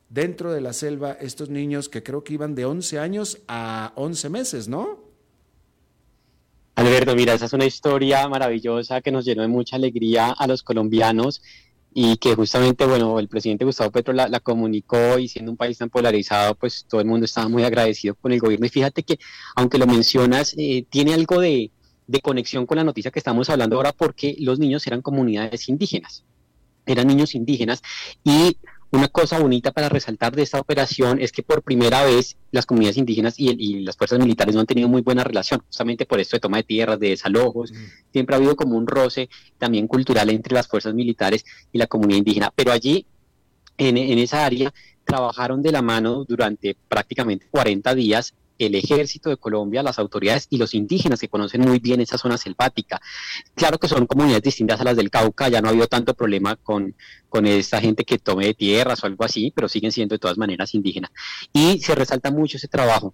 [0.10, 4.30] dentro de la selva estos niños que creo que iban de 11 años a 11
[4.30, 5.04] meses, ¿no?
[6.76, 10.62] Alberto, mira, esa es una historia maravillosa que nos llenó de mucha alegría a los
[10.62, 11.42] colombianos
[11.94, 15.90] y que justamente, bueno, el presidente Gustavo Petro la, comunicó y siendo un país tan
[15.90, 18.66] polarizado, pues todo el mundo estaba muy agradecido con el gobierno.
[18.66, 19.18] Y fíjate que,
[19.56, 21.72] aunque lo mencionas, eh, tiene algo de,
[22.08, 26.26] de conexión con la noticia que estamos hablando ahora porque los niños eran comunidades indígenas,
[26.86, 27.82] eran niños indígenas
[28.24, 28.58] y
[28.92, 32.98] una cosa bonita para resaltar de esta operación es que por primera vez las comunidades
[32.98, 36.42] indígenas y, las fuerzas militares no han tenido muy buena relación, justamente por esto de
[36.42, 37.72] toma de tierras, de desalojos.
[37.72, 37.76] Mm.
[38.14, 42.20] Siempre ha habido como un roce también cultural entre las fuerzas militares y la comunidad
[42.20, 42.54] indígena.
[42.56, 43.06] Pero allí,
[43.78, 44.74] en, en esa área,
[45.04, 50.58] trabajaron de la mano durante prácticamente 40 días el ejército de Colombia, las autoridades y
[50.58, 53.02] los indígenas que conocen muy bien esa zona selvática.
[53.54, 56.56] Claro que son comunidades distintas a las del Cauca, ya no ha habido tanto problema
[56.56, 56.96] con,
[57.30, 60.74] con esta gente que tome tierras o algo así, pero siguen siendo de todas maneras
[60.74, 61.12] indígenas.
[61.54, 63.14] Y se resalta mucho ese trabajo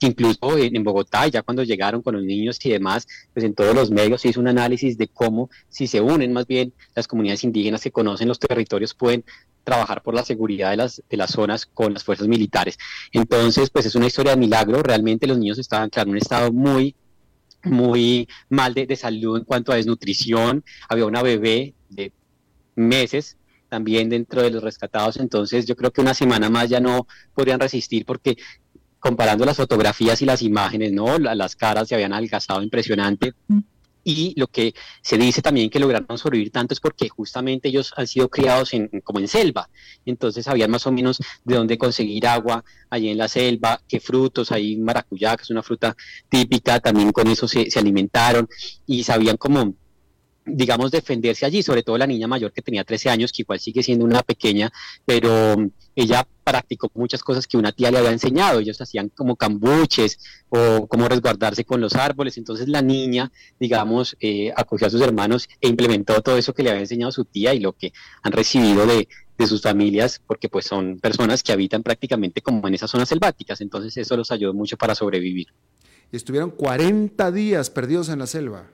[0.00, 3.90] incluso en, Bogotá, ya cuando llegaron con los niños y demás, pues en todos los
[3.90, 7.82] medios se hizo un análisis de cómo si se unen más bien las comunidades indígenas
[7.82, 9.24] que conocen los territorios pueden
[9.70, 12.76] trabajar por la seguridad de las, de las zonas con las fuerzas militares.
[13.12, 14.82] Entonces, pues es una historia de milagro.
[14.82, 16.96] Realmente los niños estaban, en un estado muy,
[17.62, 20.64] muy mal de, de salud en cuanto a desnutrición.
[20.88, 22.12] Había una bebé de
[22.74, 23.36] meses
[23.68, 25.18] también dentro de los rescatados.
[25.18, 28.36] Entonces, yo creo que una semana más ya no podrían resistir porque
[28.98, 31.16] comparando las fotografías y las imágenes, ¿no?
[31.18, 33.34] Las caras se habían algazado impresionante.
[34.02, 38.06] Y lo que se dice también que lograron sobrevivir tanto es porque justamente ellos han
[38.06, 39.68] sido criados en, como en selva.
[40.06, 44.52] Entonces sabían más o menos de dónde conseguir agua allí en la selva, qué frutos,
[44.52, 45.94] hay maracuyá, que es una fruta
[46.28, 48.48] típica, también con eso se, se alimentaron
[48.86, 49.74] y sabían cómo
[50.44, 53.82] digamos, defenderse allí, sobre todo la niña mayor que tenía 13 años, que igual sigue
[53.82, 54.72] siendo una pequeña,
[55.04, 55.56] pero
[55.94, 58.60] ella practicó muchas cosas que una tía le había enseñado.
[58.60, 60.18] Ellos hacían como cambuches
[60.48, 62.38] o cómo resguardarse con los árboles.
[62.38, 66.70] Entonces la niña, digamos, eh, acogió a sus hermanos e implementó todo eso que le
[66.70, 70.66] había enseñado su tía y lo que han recibido de, de sus familias, porque pues
[70.66, 73.60] son personas que habitan prácticamente como en esas zonas selváticas.
[73.60, 75.48] Entonces eso los ayudó mucho para sobrevivir.
[76.12, 78.68] Estuvieron 40 días perdidos en la selva.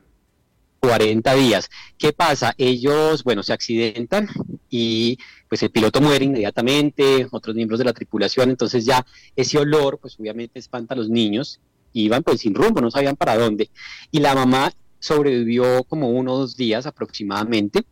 [0.87, 1.68] 40 días.
[1.99, 2.55] ¿Qué pasa?
[2.59, 4.28] Ellos, bueno, se accidentan
[4.70, 5.18] y
[5.49, 10.16] pues el piloto muere inmediatamente, otros miembros de la tripulación, entonces ya ese olor, pues
[10.18, 11.61] obviamente espanta a los niños,
[11.93, 13.70] iban pues sin rumbo, no sabían para dónde.
[14.12, 17.84] Y la mamá sobrevivió como uno o dos días aproximadamente,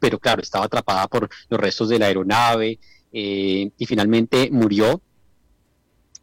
[0.00, 2.78] pero claro, estaba atrapada por los restos de la aeronave
[3.12, 5.02] eh, y finalmente murió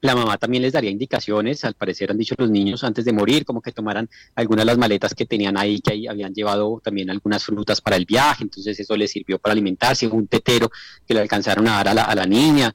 [0.01, 3.45] la mamá también les daría indicaciones, al parecer han dicho los niños antes de morir,
[3.45, 7.09] como que tomaran algunas de las maletas que tenían ahí, que ahí habían llevado también
[7.09, 10.71] algunas frutas para el viaje, entonces eso les sirvió para alimentarse, un tetero
[11.05, 12.73] que le alcanzaron a dar a la, niña.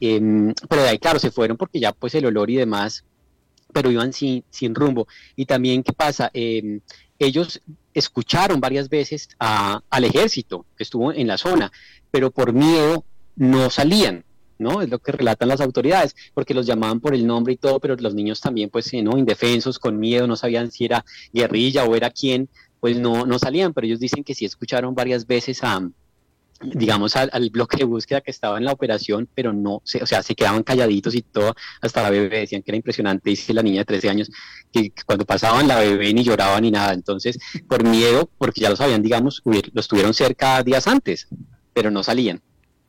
[0.00, 3.04] Em, pero de ahí, claro, se fueron porque ya pues el olor y demás,
[3.72, 5.06] pero iban sin, sin rumbo.
[5.34, 6.30] Y también, ¿qué pasa?
[6.34, 6.80] Em,
[7.18, 7.60] ellos
[7.94, 11.72] escucharon varias veces al ejército que estuvo en la zona,
[12.10, 13.04] pero por miedo
[13.36, 14.24] no salían.
[14.58, 14.82] ¿No?
[14.82, 17.96] Es lo que relatan las autoridades, porque los llamaban por el nombre y todo, pero
[17.96, 19.18] los niños también, pues, ¿no?
[19.18, 22.48] Indefensos, con miedo, no sabían si era guerrilla o era quién,
[22.80, 25.80] pues no, no salían, pero ellos dicen que sí escucharon varias veces a,
[26.60, 30.22] digamos, al, bloque de búsqueda que estaba en la operación, pero no, se, o sea,
[30.22, 33.80] se quedaban calladitos y todo, hasta la bebé decían que era impresionante, dice la niña
[33.80, 34.30] de 13 años,
[34.72, 37.38] que, cuando pasaban la bebé ni lloraba ni nada, entonces,
[37.68, 39.42] por miedo, porque ya lo sabían, digamos,
[39.72, 41.28] los tuvieron cerca días antes,
[41.74, 42.40] pero no salían.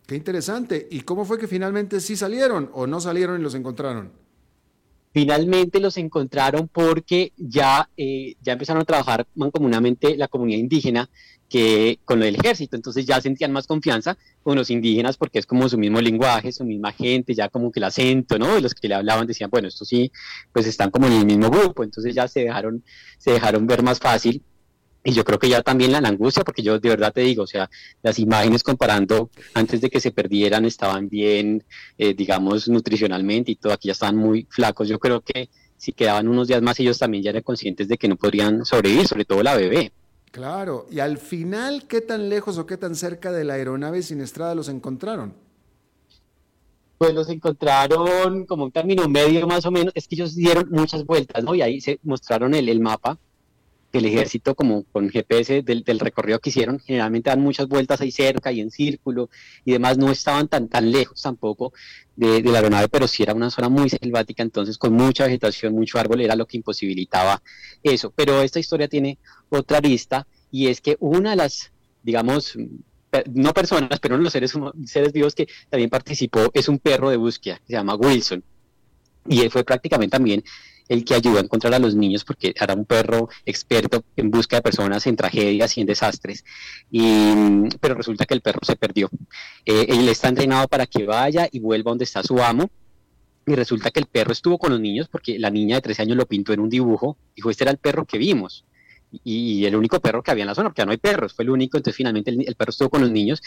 [0.07, 0.87] Qué interesante.
[0.89, 4.11] ¿Y cómo fue que finalmente sí salieron o no salieron y los encontraron?
[5.11, 11.09] Finalmente los encontraron porque ya, eh, ya empezaron a trabajar mancomunadamente la comunidad indígena
[11.49, 15.67] que con el ejército, entonces ya sentían más confianza con los indígenas porque es como
[15.67, 18.55] su mismo lenguaje, su misma gente, ya como que el acento, ¿no?
[18.55, 20.11] De los que le hablaban decían, bueno, estos sí,
[20.53, 22.83] pues están como en el mismo grupo, entonces ya se dejaron,
[23.17, 24.43] se dejaron ver más fácil.
[25.07, 27.47] Y yo creo que ya también la, angustia, porque yo de verdad te digo, o
[27.47, 27.69] sea,
[28.03, 31.63] las imágenes comparando antes de que se perdieran estaban bien,
[31.97, 34.89] eh, digamos, nutricionalmente y todo, aquí ya estaban muy flacos.
[34.89, 38.09] Yo creo que si quedaban unos días más, ellos también ya eran conscientes de que
[38.09, 39.93] no podrían sobrevivir, sobre todo la bebé.
[40.31, 44.55] Claro, y al final, ¿qué tan lejos o qué tan cerca de la aeronave siniestrada
[44.55, 45.33] los encontraron?
[46.97, 51.05] Pues los encontraron como un término medio más o menos, es que ellos dieron muchas
[51.05, 51.55] vueltas, ¿no?
[51.55, 53.17] Y ahí se mostraron el, el mapa
[53.97, 58.51] del ejército como con GPS del, recorrido que hicieron, generalmente dan muchas vueltas ahí cerca
[58.51, 59.29] y en círculo
[59.65, 61.73] y demás, no estaban tan, tan lejos tampoco
[62.15, 65.99] de, la aeronave, pero sí era una zona muy selvática, entonces con mucha vegetación, mucho
[65.99, 67.41] árbol, era lo que imposibilitaba
[67.83, 68.11] eso.
[68.15, 69.19] Pero esta historia tiene
[69.49, 71.71] otra arista y es que una de las,
[72.03, 72.57] digamos,
[73.33, 74.53] no personas, pero uno de los seres,
[74.85, 78.43] seres vivos que también participó es un perro de búsqueda, se llama Wilson.
[79.29, 80.43] Y él fue prácticamente también
[80.89, 84.57] el que ayudó a encontrar a los niños porque era un perro experto en busca
[84.57, 86.43] de personas en tragedias y en desastres.
[86.91, 89.09] Y, pero resulta que el perro se perdió.
[89.65, 92.69] Eh, él está entrenado para que vaya y vuelva donde está su amo.
[93.45, 96.17] Y resulta que el perro estuvo con los niños porque la niña de 13 años
[96.17, 97.17] lo pintó en un dibujo.
[97.35, 98.65] Dijo, este era el perro que vimos
[99.23, 101.43] y, el único perro que había en la zona, porque ya no hay perros, fue
[101.43, 103.41] el único, entonces finalmente el, perro estuvo con los niños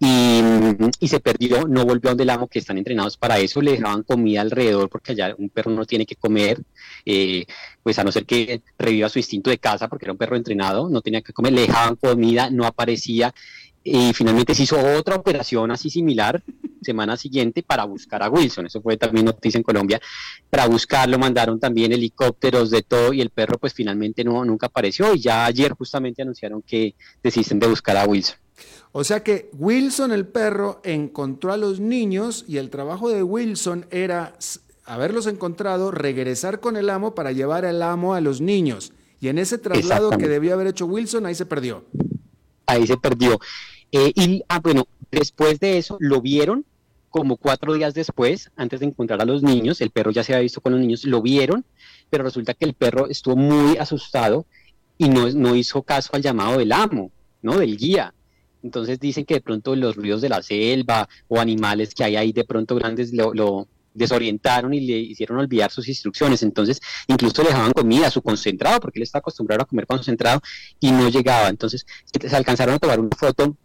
[0.00, 3.72] y, se perdió, no volvió a donde el amo, que están entrenados para eso, le
[3.72, 6.62] dejaban comida alrededor, porque allá un perro no tiene que comer,
[7.06, 7.46] eh,
[7.82, 10.88] pues a no ser que reviva su instinto de casa, porque era un perro entrenado,
[10.88, 13.34] no tenía que comer, le dejaban comida, no aparecía,
[13.82, 16.42] y finalmente se hizo otra operación así similar
[16.84, 20.00] semana siguiente para buscar a Wilson, eso fue también noticia en Colombia,
[20.50, 25.14] para buscarlo mandaron también helicópteros de todo y el perro pues finalmente no, nunca apareció
[25.14, 28.36] y ya ayer justamente anunciaron que desisten de buscar a Wilson.
[28.92, 33.86] O sea que Wilson el perro encontró a los niños y el trabajo de Wilson
[33.90, 34.36] era
[34.84, 38.92] haberlos encontrado, regresar con el amo para llevar al amo a los niños.
[39.20, 41.84] Y en ese traslado que debía haber hecho Wilson, ahí se perdió.
[42.66, 43.38] Ahí se perdió.
[43.92, 46.64] Eh, y, ah, bueno, después de eso lo vieron
[47.14, 50.42] como cuatro días después, antes de encontrar a los niños, el perro ya se había
[50.42, 51.64] visto con los niños, lo vieron,
[52.10, 54.46] pero resulta que el perro estuvo muy asustado
[54.98, 57.56] y no, no hizo caso al llamado del amo, ¿no?
[57.56, 58.12] Del guía.
[58.64, 62.32] Entonces dicen que de pronto los ruidos de la selva o animales que hay ahí
[62.32, 66.42] de pronto grandes lo, lo desorientaron y le hicieron olvidar sus instrucciones.
[66.42, 70.40] Entonces, incluso le dejaban comida, su concentrado, porque él está acostumbrado a comer concentrado
[70.80, 71.48] y no llegaba.
[71.48, 71.86] Entonces,
[72.20, 73.56] se alcanzaron a tomar una foto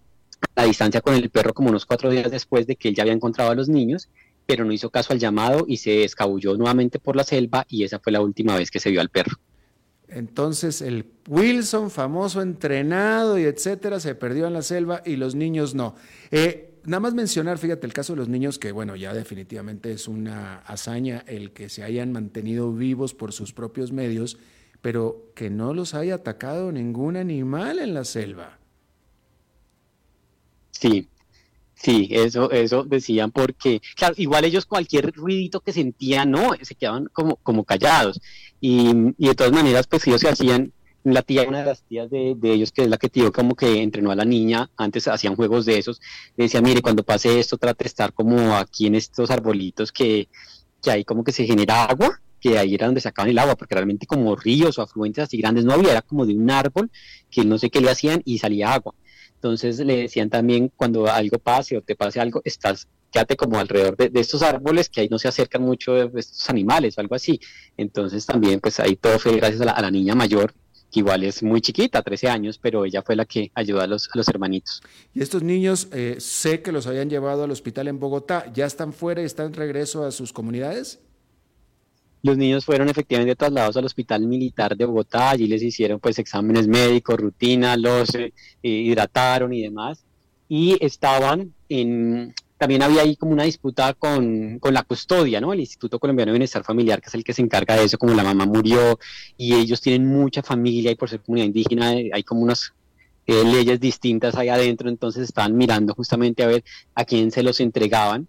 [0.55, 3.13] la distancia con el perro como unos cuatro días después de que él ya había
[3.13, 4.09] encontrado a los niños,
[4.45, 7.99] pero no hizo caso al llamado y se escabulló nuevamente por la selva y esa
[7.99, 9.37] fue la última vez que se vio al perro.
[10.07, 15.75] Entonces el Wilson, famoso entrenado y etcétera, se perdió en la selva y los niños
[15.75, 15.95] no.
[16.31, 20.07] Eh, nada más mencionar, fíjate, el caso de los niños, que bueno, ya definitivamente es
[20.07, 24.37] una hazaña el que se hayan mantenido vivos por sus propios medios,
[24.81, 28.57] pero que no los haya atacado ningún animal en la selva.
[30.71, 31.09] Sí,
[31.75, 37.07] sí, eso, eso decían porque, claro, igual ellos cualquier ruidito que sentían, no, se quedaban
[37.13, 38.19] como, como callados.
[38.61, 40.73] Y, de todas maneras, pues ellos se hacían,
[41.03, 43.81] la tía, una de las tías de, ellos, que es la que tío como que
[43.81, 46.01] entrenó a la niña, antes hacían juegos de esos,
[46.35, 50.27] le decía, mire, cuando pase esto, trate de estar como aquí en estos arbolitos que,
[50.81, 53.75] que ahí como que se genera agua, que ahí era donde sacaban el agua, porque
[53.75, 56.89] realmente como ríos o afluentes así grandes no había, era como de un árbol
[57.29, 58.93] que no sé qué le hacían y salía agua.
[59.35, 63.95] Entonces le decían también cuando algo pase o te pase algo, estás, quédate como alrededor
[63.95, 67.39] de, estos árboles que ahí no se acercan mucho estos animales o algo así.
[67.77, 70.53] Entonces también pues ahí todo fue gracias a la, niña mayor
[70.91, 74.09] que igual es muy chiquita, 13 años, pero ella fue la que ayudó a los,
[74.13, 74.81] los hermanitos.
[75.13, 78.93] Y estos niños, eh, sé que los habían llevado al hospital en Bogotá, ¿ya están
[78.93, 80.99] fuera y están en regreso a sus comunidades?
[82.21, 86.67] Los niños fueron efectivamente trasladados al Hospital Militar de Bogotá, allí les hicieron pues exámenes
[86.67, 90.03] médicos, rutina, los eh, hidrataron y demás,
[90.49, 95.53] y estaban en, también había ahí como una disputa con, con, la custodia, ¿no?
[95.53, 98.13] El Instituto Colombiano de Bienestar Familiar, que es el que se encarga de eso, como
[98.13, 98.99] la mamá murió
[99.37, 102.73] y ellos tienen mucha familia y por ser comunidad indígena hay como unos
[103.27, 107.61] eh, leyes distintas ahí adentro, entonces estaban mirando justamente a ver a quién se los
[107.61, 108.27] entregaban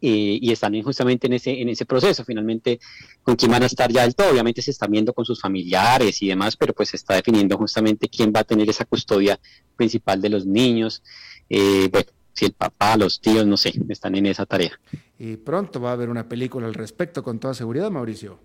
[0.00, 2.78] eh, y están justamente en ese, en ese proceso, finalmente
[3.24, 6.22] con quién van a estar ya del todo, obviamente se están viendo con sus familiares
[6.22, 9.40] y demás, pero pues se está definiendo justamente quién va a tener esa custodia
[9.74, 11.02] principal de los niños,
[11.50, 14.78] eh, bueno, si el papá, los tíos, no sé, están en esa tarea.
[15.18, 18.38] Y pronto va a haber una película al respecto, con toda seguridad, Mauricio.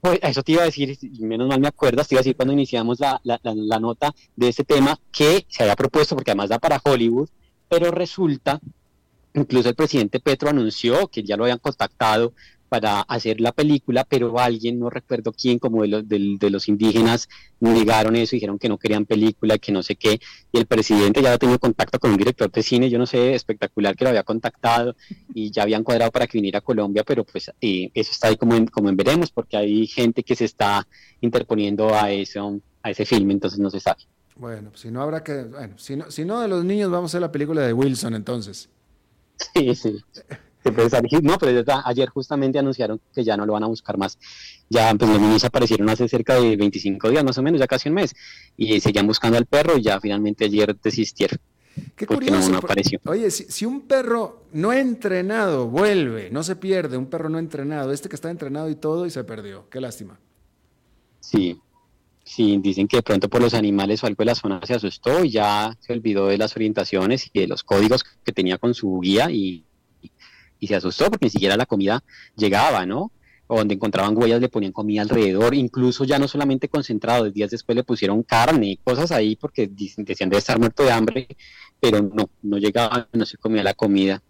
[0.00, 2.36] Pues eso te iba a decir, y menos mal me acuerdas, te iba a decir
[2.36, 6.48] cuando iniciamos la, la, la, nota de este tema, que se había propuesto, porque además
[6.48, 7.28] da para Hollywood,
[7.68, 8.60] pero resulta,
[9.34, 12.32] incluso el presidente Petro anunció que ya lo habían contactado
[12.76, 17.26] para hacer la película, pero alguien, no recuerdo quién, como de los, de, los indígenas,
[17.58, 20.20] negaron eso, dijeron que no querían película, que no sé qué,
[20.52, 23.34] y el presidente ya había tenido contacto con un director de cine, yo no sé,
[23.34, 24.94] espectacular, que lo había contactado
[25.32, 28.36] y ya habían cuadrado para que viniera a Colombia, pero pues eh, eso está ahí
[28.36, 30.86] como en, como en veremos, porque hay gente que se está
[31.22, 34.02] interponiendo a, eso, a ese filme, entonces no se sabe.
[34.34, 37.08] Bueno, pues si no habrá que, bueno, si no, si no de los niños vamos
[37.08, 38.68] a hacer la película de Wilson entonces.
[39.54, 39.96] Sí, sí.
[41.22, 44.18] No, pero ayer justamente anunciaron que ya no lo van a buscar más.
[44.68, 47.88] Ya pues los niños aparecieron hace cerca de 25 días más o menos, ya casi
[47.88, 48.14] un mes,
[48.56, 51.38] y seguían buscando al perro y ya finalmente ayer desistieron.
[51.94, 52.50] Qué curioso.
[52.50, 53.00] No, apareció.
[53.06, 58.08] Oye, si, un perro no entrenado vuelve, no se pierde, un perro no entrenado, este
[58.08, 60.18] que está entrenado y todo y se perdió, qué lástima.
[61.20, 61.60] Sí,
[62.24, 65.24] sí, dicen que de pronto por los animales o algo de la zona se asustó
[65.24, 69.00] y ya se olvidó de las orientaciones y de los códigos que tenía con su
[69.00, 69.65] guía y
[70.58, 72.02] y se asustó porque ni siquiera la comida
[72.36, 73.12] llegaba, ¿no?
[73.48, 77.76] O donde encontraban huellas le ponían comida alrededor, incluso ya no solamente concentrado, días después
[77.76, 81.28] le pusieron carne y cosas ahí porque decían de estar muerto de hambre,
[81.80, 84.22] pero no, no llegaba, no se comía la comida.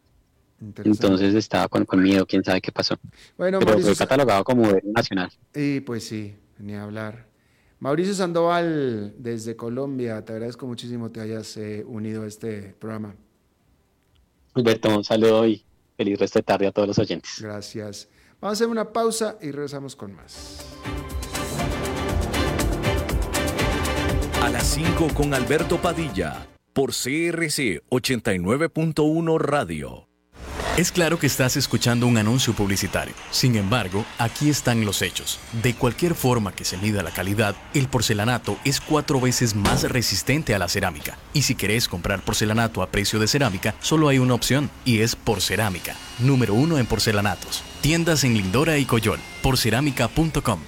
[0.85, 2.97] Entonces estaba con, miedo, quién sabe qué pasó.
[3.37, 5.31] Bueno, pero fue catalogado como nacional.
[5.55, 7.27] Y pues sí, ni hablar.
[7.79, 13.15] Mauricio Sandoval, desde Colombia, te agradezco muchísimo que hayas eh, unido a este programa.
[14.55, 15.66] Alberto, un saludo y
[15.97, 17.39] Feliz resto de tarde a todos los oyentes.
[17.41, 18.09] Gracias.
[18.41, 20.65] Vamos a hacer una pausa y regresamos con más.
[24.43, 30.06] A las 5 con Alberto Padilla, por CRC 89.1 Radio.
[30.77, 33.15] Es claro que estás escuchando un anuncio publicitario.
[33.31, 35.41] Sin embargo, aquí están los hechos.
[35.63, 40.55] De cualquier forma que se mida la calidad, el porcelanato es cuatro veces más resistente
[40.55, 41.17] a la cerámica.
[41.33, 45.17] Y si querés comprar porcelanato a precio de cerámica, solo hay una opción, y es
[45.17, 47.63] Porcerámica, número uno en porcelanatos.
[47.81, 50.61] Tiendas en Lindora y Coyol, porcerámica.com.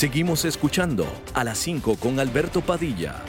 [0.00, 3.22] Seguimos escuchando a las 5 con Alberto Padilla.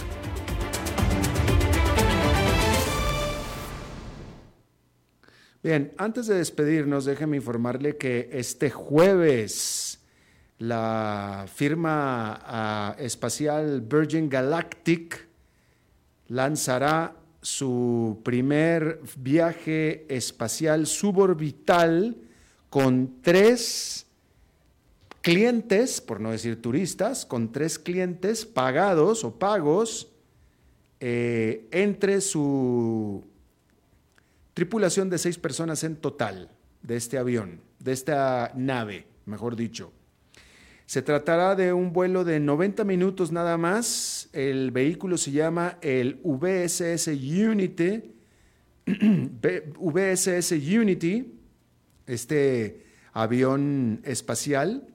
[5.62, 10.00] Bien, antes de despedirnos, déjeme informarle que este jueves
[10.60, 15.28] la firma ah, espacial Virgin Galactic
[16.30, 22.16] lanzará su primer viaje espacial suborbital
[22.70, 24.08] con tres
[25.22, 30.12] clientes, por no decir turistas, con tres clientes pagados o pagos
[31.00, 33.24] eh, entre su
[34.54, 36.52] tripulación de seis personas en total
[36.82, 39.94] de este avión, de esta nave, mejor dicho.
[40.86, 44.28] Se tratará de un vuelo de 90 minutos nada más.
[44.34, 48.12] El vehículo se llama el VSS Unity.
[49.80, 51.34] VSS Unity,
[52.08, 54.91] este avión espacial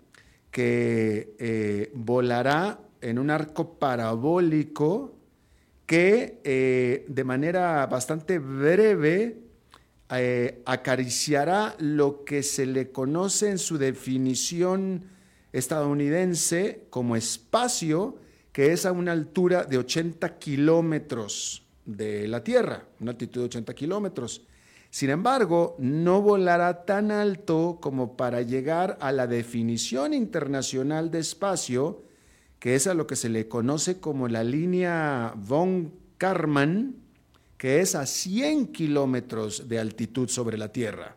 [0.57, 5.15] que eh, volará en un arco parabólico
[5.85, 9.37] que eh, de manera bastante breve
[10.11, 15.05] eh, acariciará lo que se le conoce en su definición
[15.53, 18.17] estadounidense como espacio,
[18.51, 23.75] que es a una altura de 80 kilómetros de la Tierra, una altitud de 80
[23.75, 24.47] kilómetros.
[24.97, 32.03] Sin embargo, no volará tan alto como para llegar a la definición internacional de espacio,
[32.59, 36.97] que es a lo que se le conoce como la línea von Karman,
[37.59, 41.15] que es a 100 kilómetros de altitud sobre la Tierra.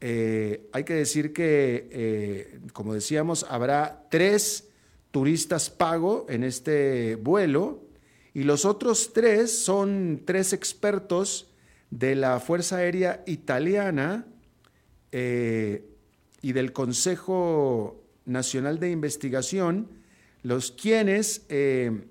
[0.00, 4.68] Eh, hay que decir que, eh, como decíamos, habrá tres
[5.10, 7.82] turistas pago en este vuelo
[8.32, 11.48] y los otros tres son tres expertos
[11.90, 14.26] de la Fuerza Aérea Italiana
[15.12, 15.84] eh,
[16.42, 19.88] y del Consejo Nacional de Investigación,
[20.42, 22.04] los quienes eh,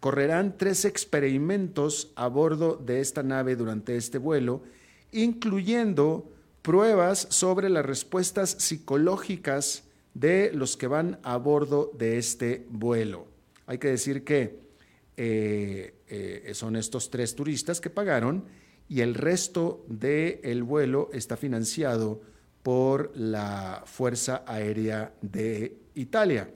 [0.00, 4.62] correrán tres experimentos a bordo de esta nave durante este vuelo,
[5.12, 6.30] incluyendo
[6.62, 13.26] pruebas sobre las respuestas psicológicas de los que van a bordo de este vuelo.
[13.66, 14.60] Hay que decir que
[15.16, 18.44] eh, son estos tres turistas que pagaron
[18.88, 22.20] y el resto del vuelo está financiado
[22.62, 26.50] por la Fuerza Aérea de Italia.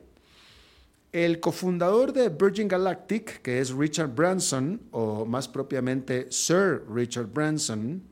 [1.12, 8.03] El cofundador de Virgin Galactic, que es Richard Branson, o más propiamente Sir Richard Branson,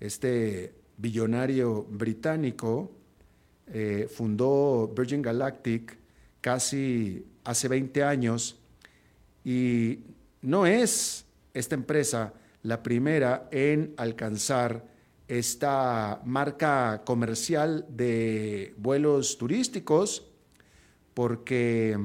[0.00, 2.92] este billonario británico,
[3.66, 5.96] eh, fundó Virgin Galactic
[6.40, 8.58] casi hace 20 años
[9.44, 10.00] y
[10.42, 14.86] no es esta empresa la primera en alcanzar
[15.28, 20.26] esta marca comercial de vuelos turísticos
[21.14, 21.98] porque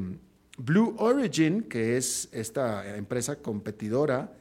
[0.57, 4.33] Blue Origin, que es esta empresa competidora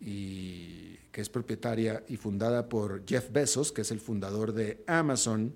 [0.00, 5.54] y que es propietaria y fundada por Jeff Bezos, que es el fundador de Amazon,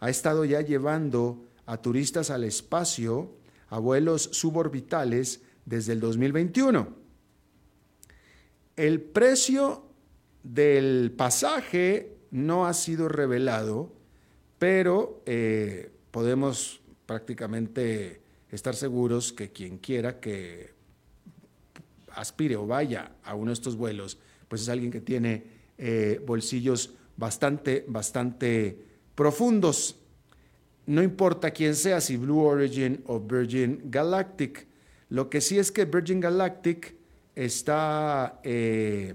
[0.00, 3.36] ha estado ya llevando a turistas al espacio
[3.68, 7.01] a vuelos suborbitales desde el 2021.
[8.82, 9.86] El precio
[10.42, 13.92] del pasaje no ha sido revelado,
[14.58, 20.74] pero eh, podemos prácticamente estar seguros que quien quiera que
[22.10, 24.18] aspire o vaya a uno de estos vuelos,
[24.48, 25.44] pues es alguien que tiene
[25.78, 29.94] eh, bolsillos bastante, bastante profundos.
[30.86, 34.66] No importa quién sea, si Blue Origin o Virgin Galactic.
[35.08, 36.96] Lo que sí es que Virgin Galactic
[37.34, 39.14] está eh,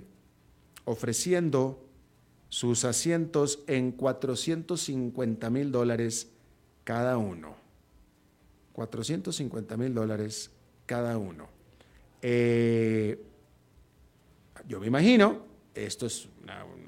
[0.86, 1.84] ofreciendo
[2.50, 6.32] sus asientos en 450 mil dólares
[6.84, 7.56] cada uno.
[8.74, 10.52] 450 mil dólares
[10.86, 11.50] cada uno.
[12.22, 13.24] Eh,
[14.68, 15.46] yo me imagino,
[15.76, 16.30] esto es,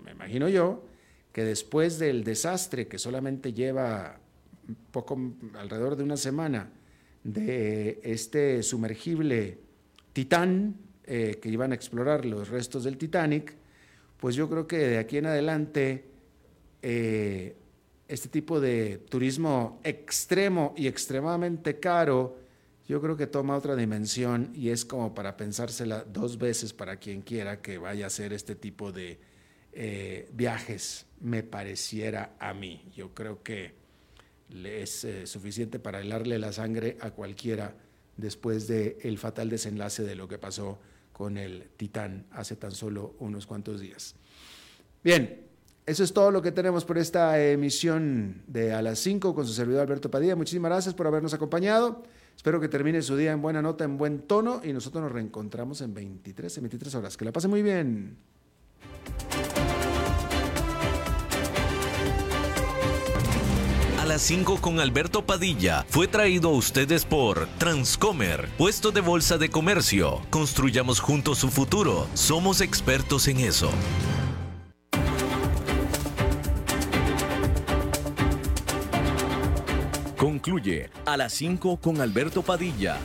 [0.03, 0.83] me imagino yo,
[1.31, 4.19] que después del desastre que solamente lleva
[4.91, 5.19] poco,
[5.55, 6.71] alrededor de una semana,
[7.23, 9.59] de este sumergible
[10.13, 10.75] Titán,
[11.11, 13.55] eh, que iban a explorar los restos del Titanic,
[14.17, 16.05] pues yo creo que de aquí en adelante
[16.83, 17.55] eh,
[18.07, 22.37] este tipo de turismo extremo y extremadamente caro,
[22.87, 27.23] yo creo que toma otra dimensión y es como para pensársela dos veces para quien
[27.23, 29.17] quiera que vaya a hacer este tipo de
[29.73, 32.87] eh, viajes, me pareciera a mí.
[32.95, 33.73] Yo creo que
[34.63, 37.73] es suficiente para helarle la sangre a cualquiera
[38.15, 40.77] después del el fatal desenlace de lo que pasó
[41.19, 44.15] con el Titán hace tan solo unos cuantos días.
[45.03, 45.41] Bien,
[45.85, 49.51] eso es todo lo que tenemos por esta emisión de A las 5 con su
[49.51, 50.37] servidor Alberto Padilla.
[50.37, 52.03] Muchísimas gracias por habernos acompañado.
[52.37, 55.81] Espero que termine su día en buena nota, en buen tono y nosotros nos reencontramos
[55.81, 57.17] en 23, en 23 horas.
[57.17, 58.15] Que la pase muy bien.
[64.19, 69.49] Las 5 con Alberto Padilla fue traído a ustedes por Transcomer, puesto de bolsa de
[69.49, 70.21] comercio.
[70.29, 72.05] Construyamos juntos su futuro.
[72.15, 73.71] Somos expertos en eso.
[80.17, 82.97] Concluye a las 5 con Alberto Padilla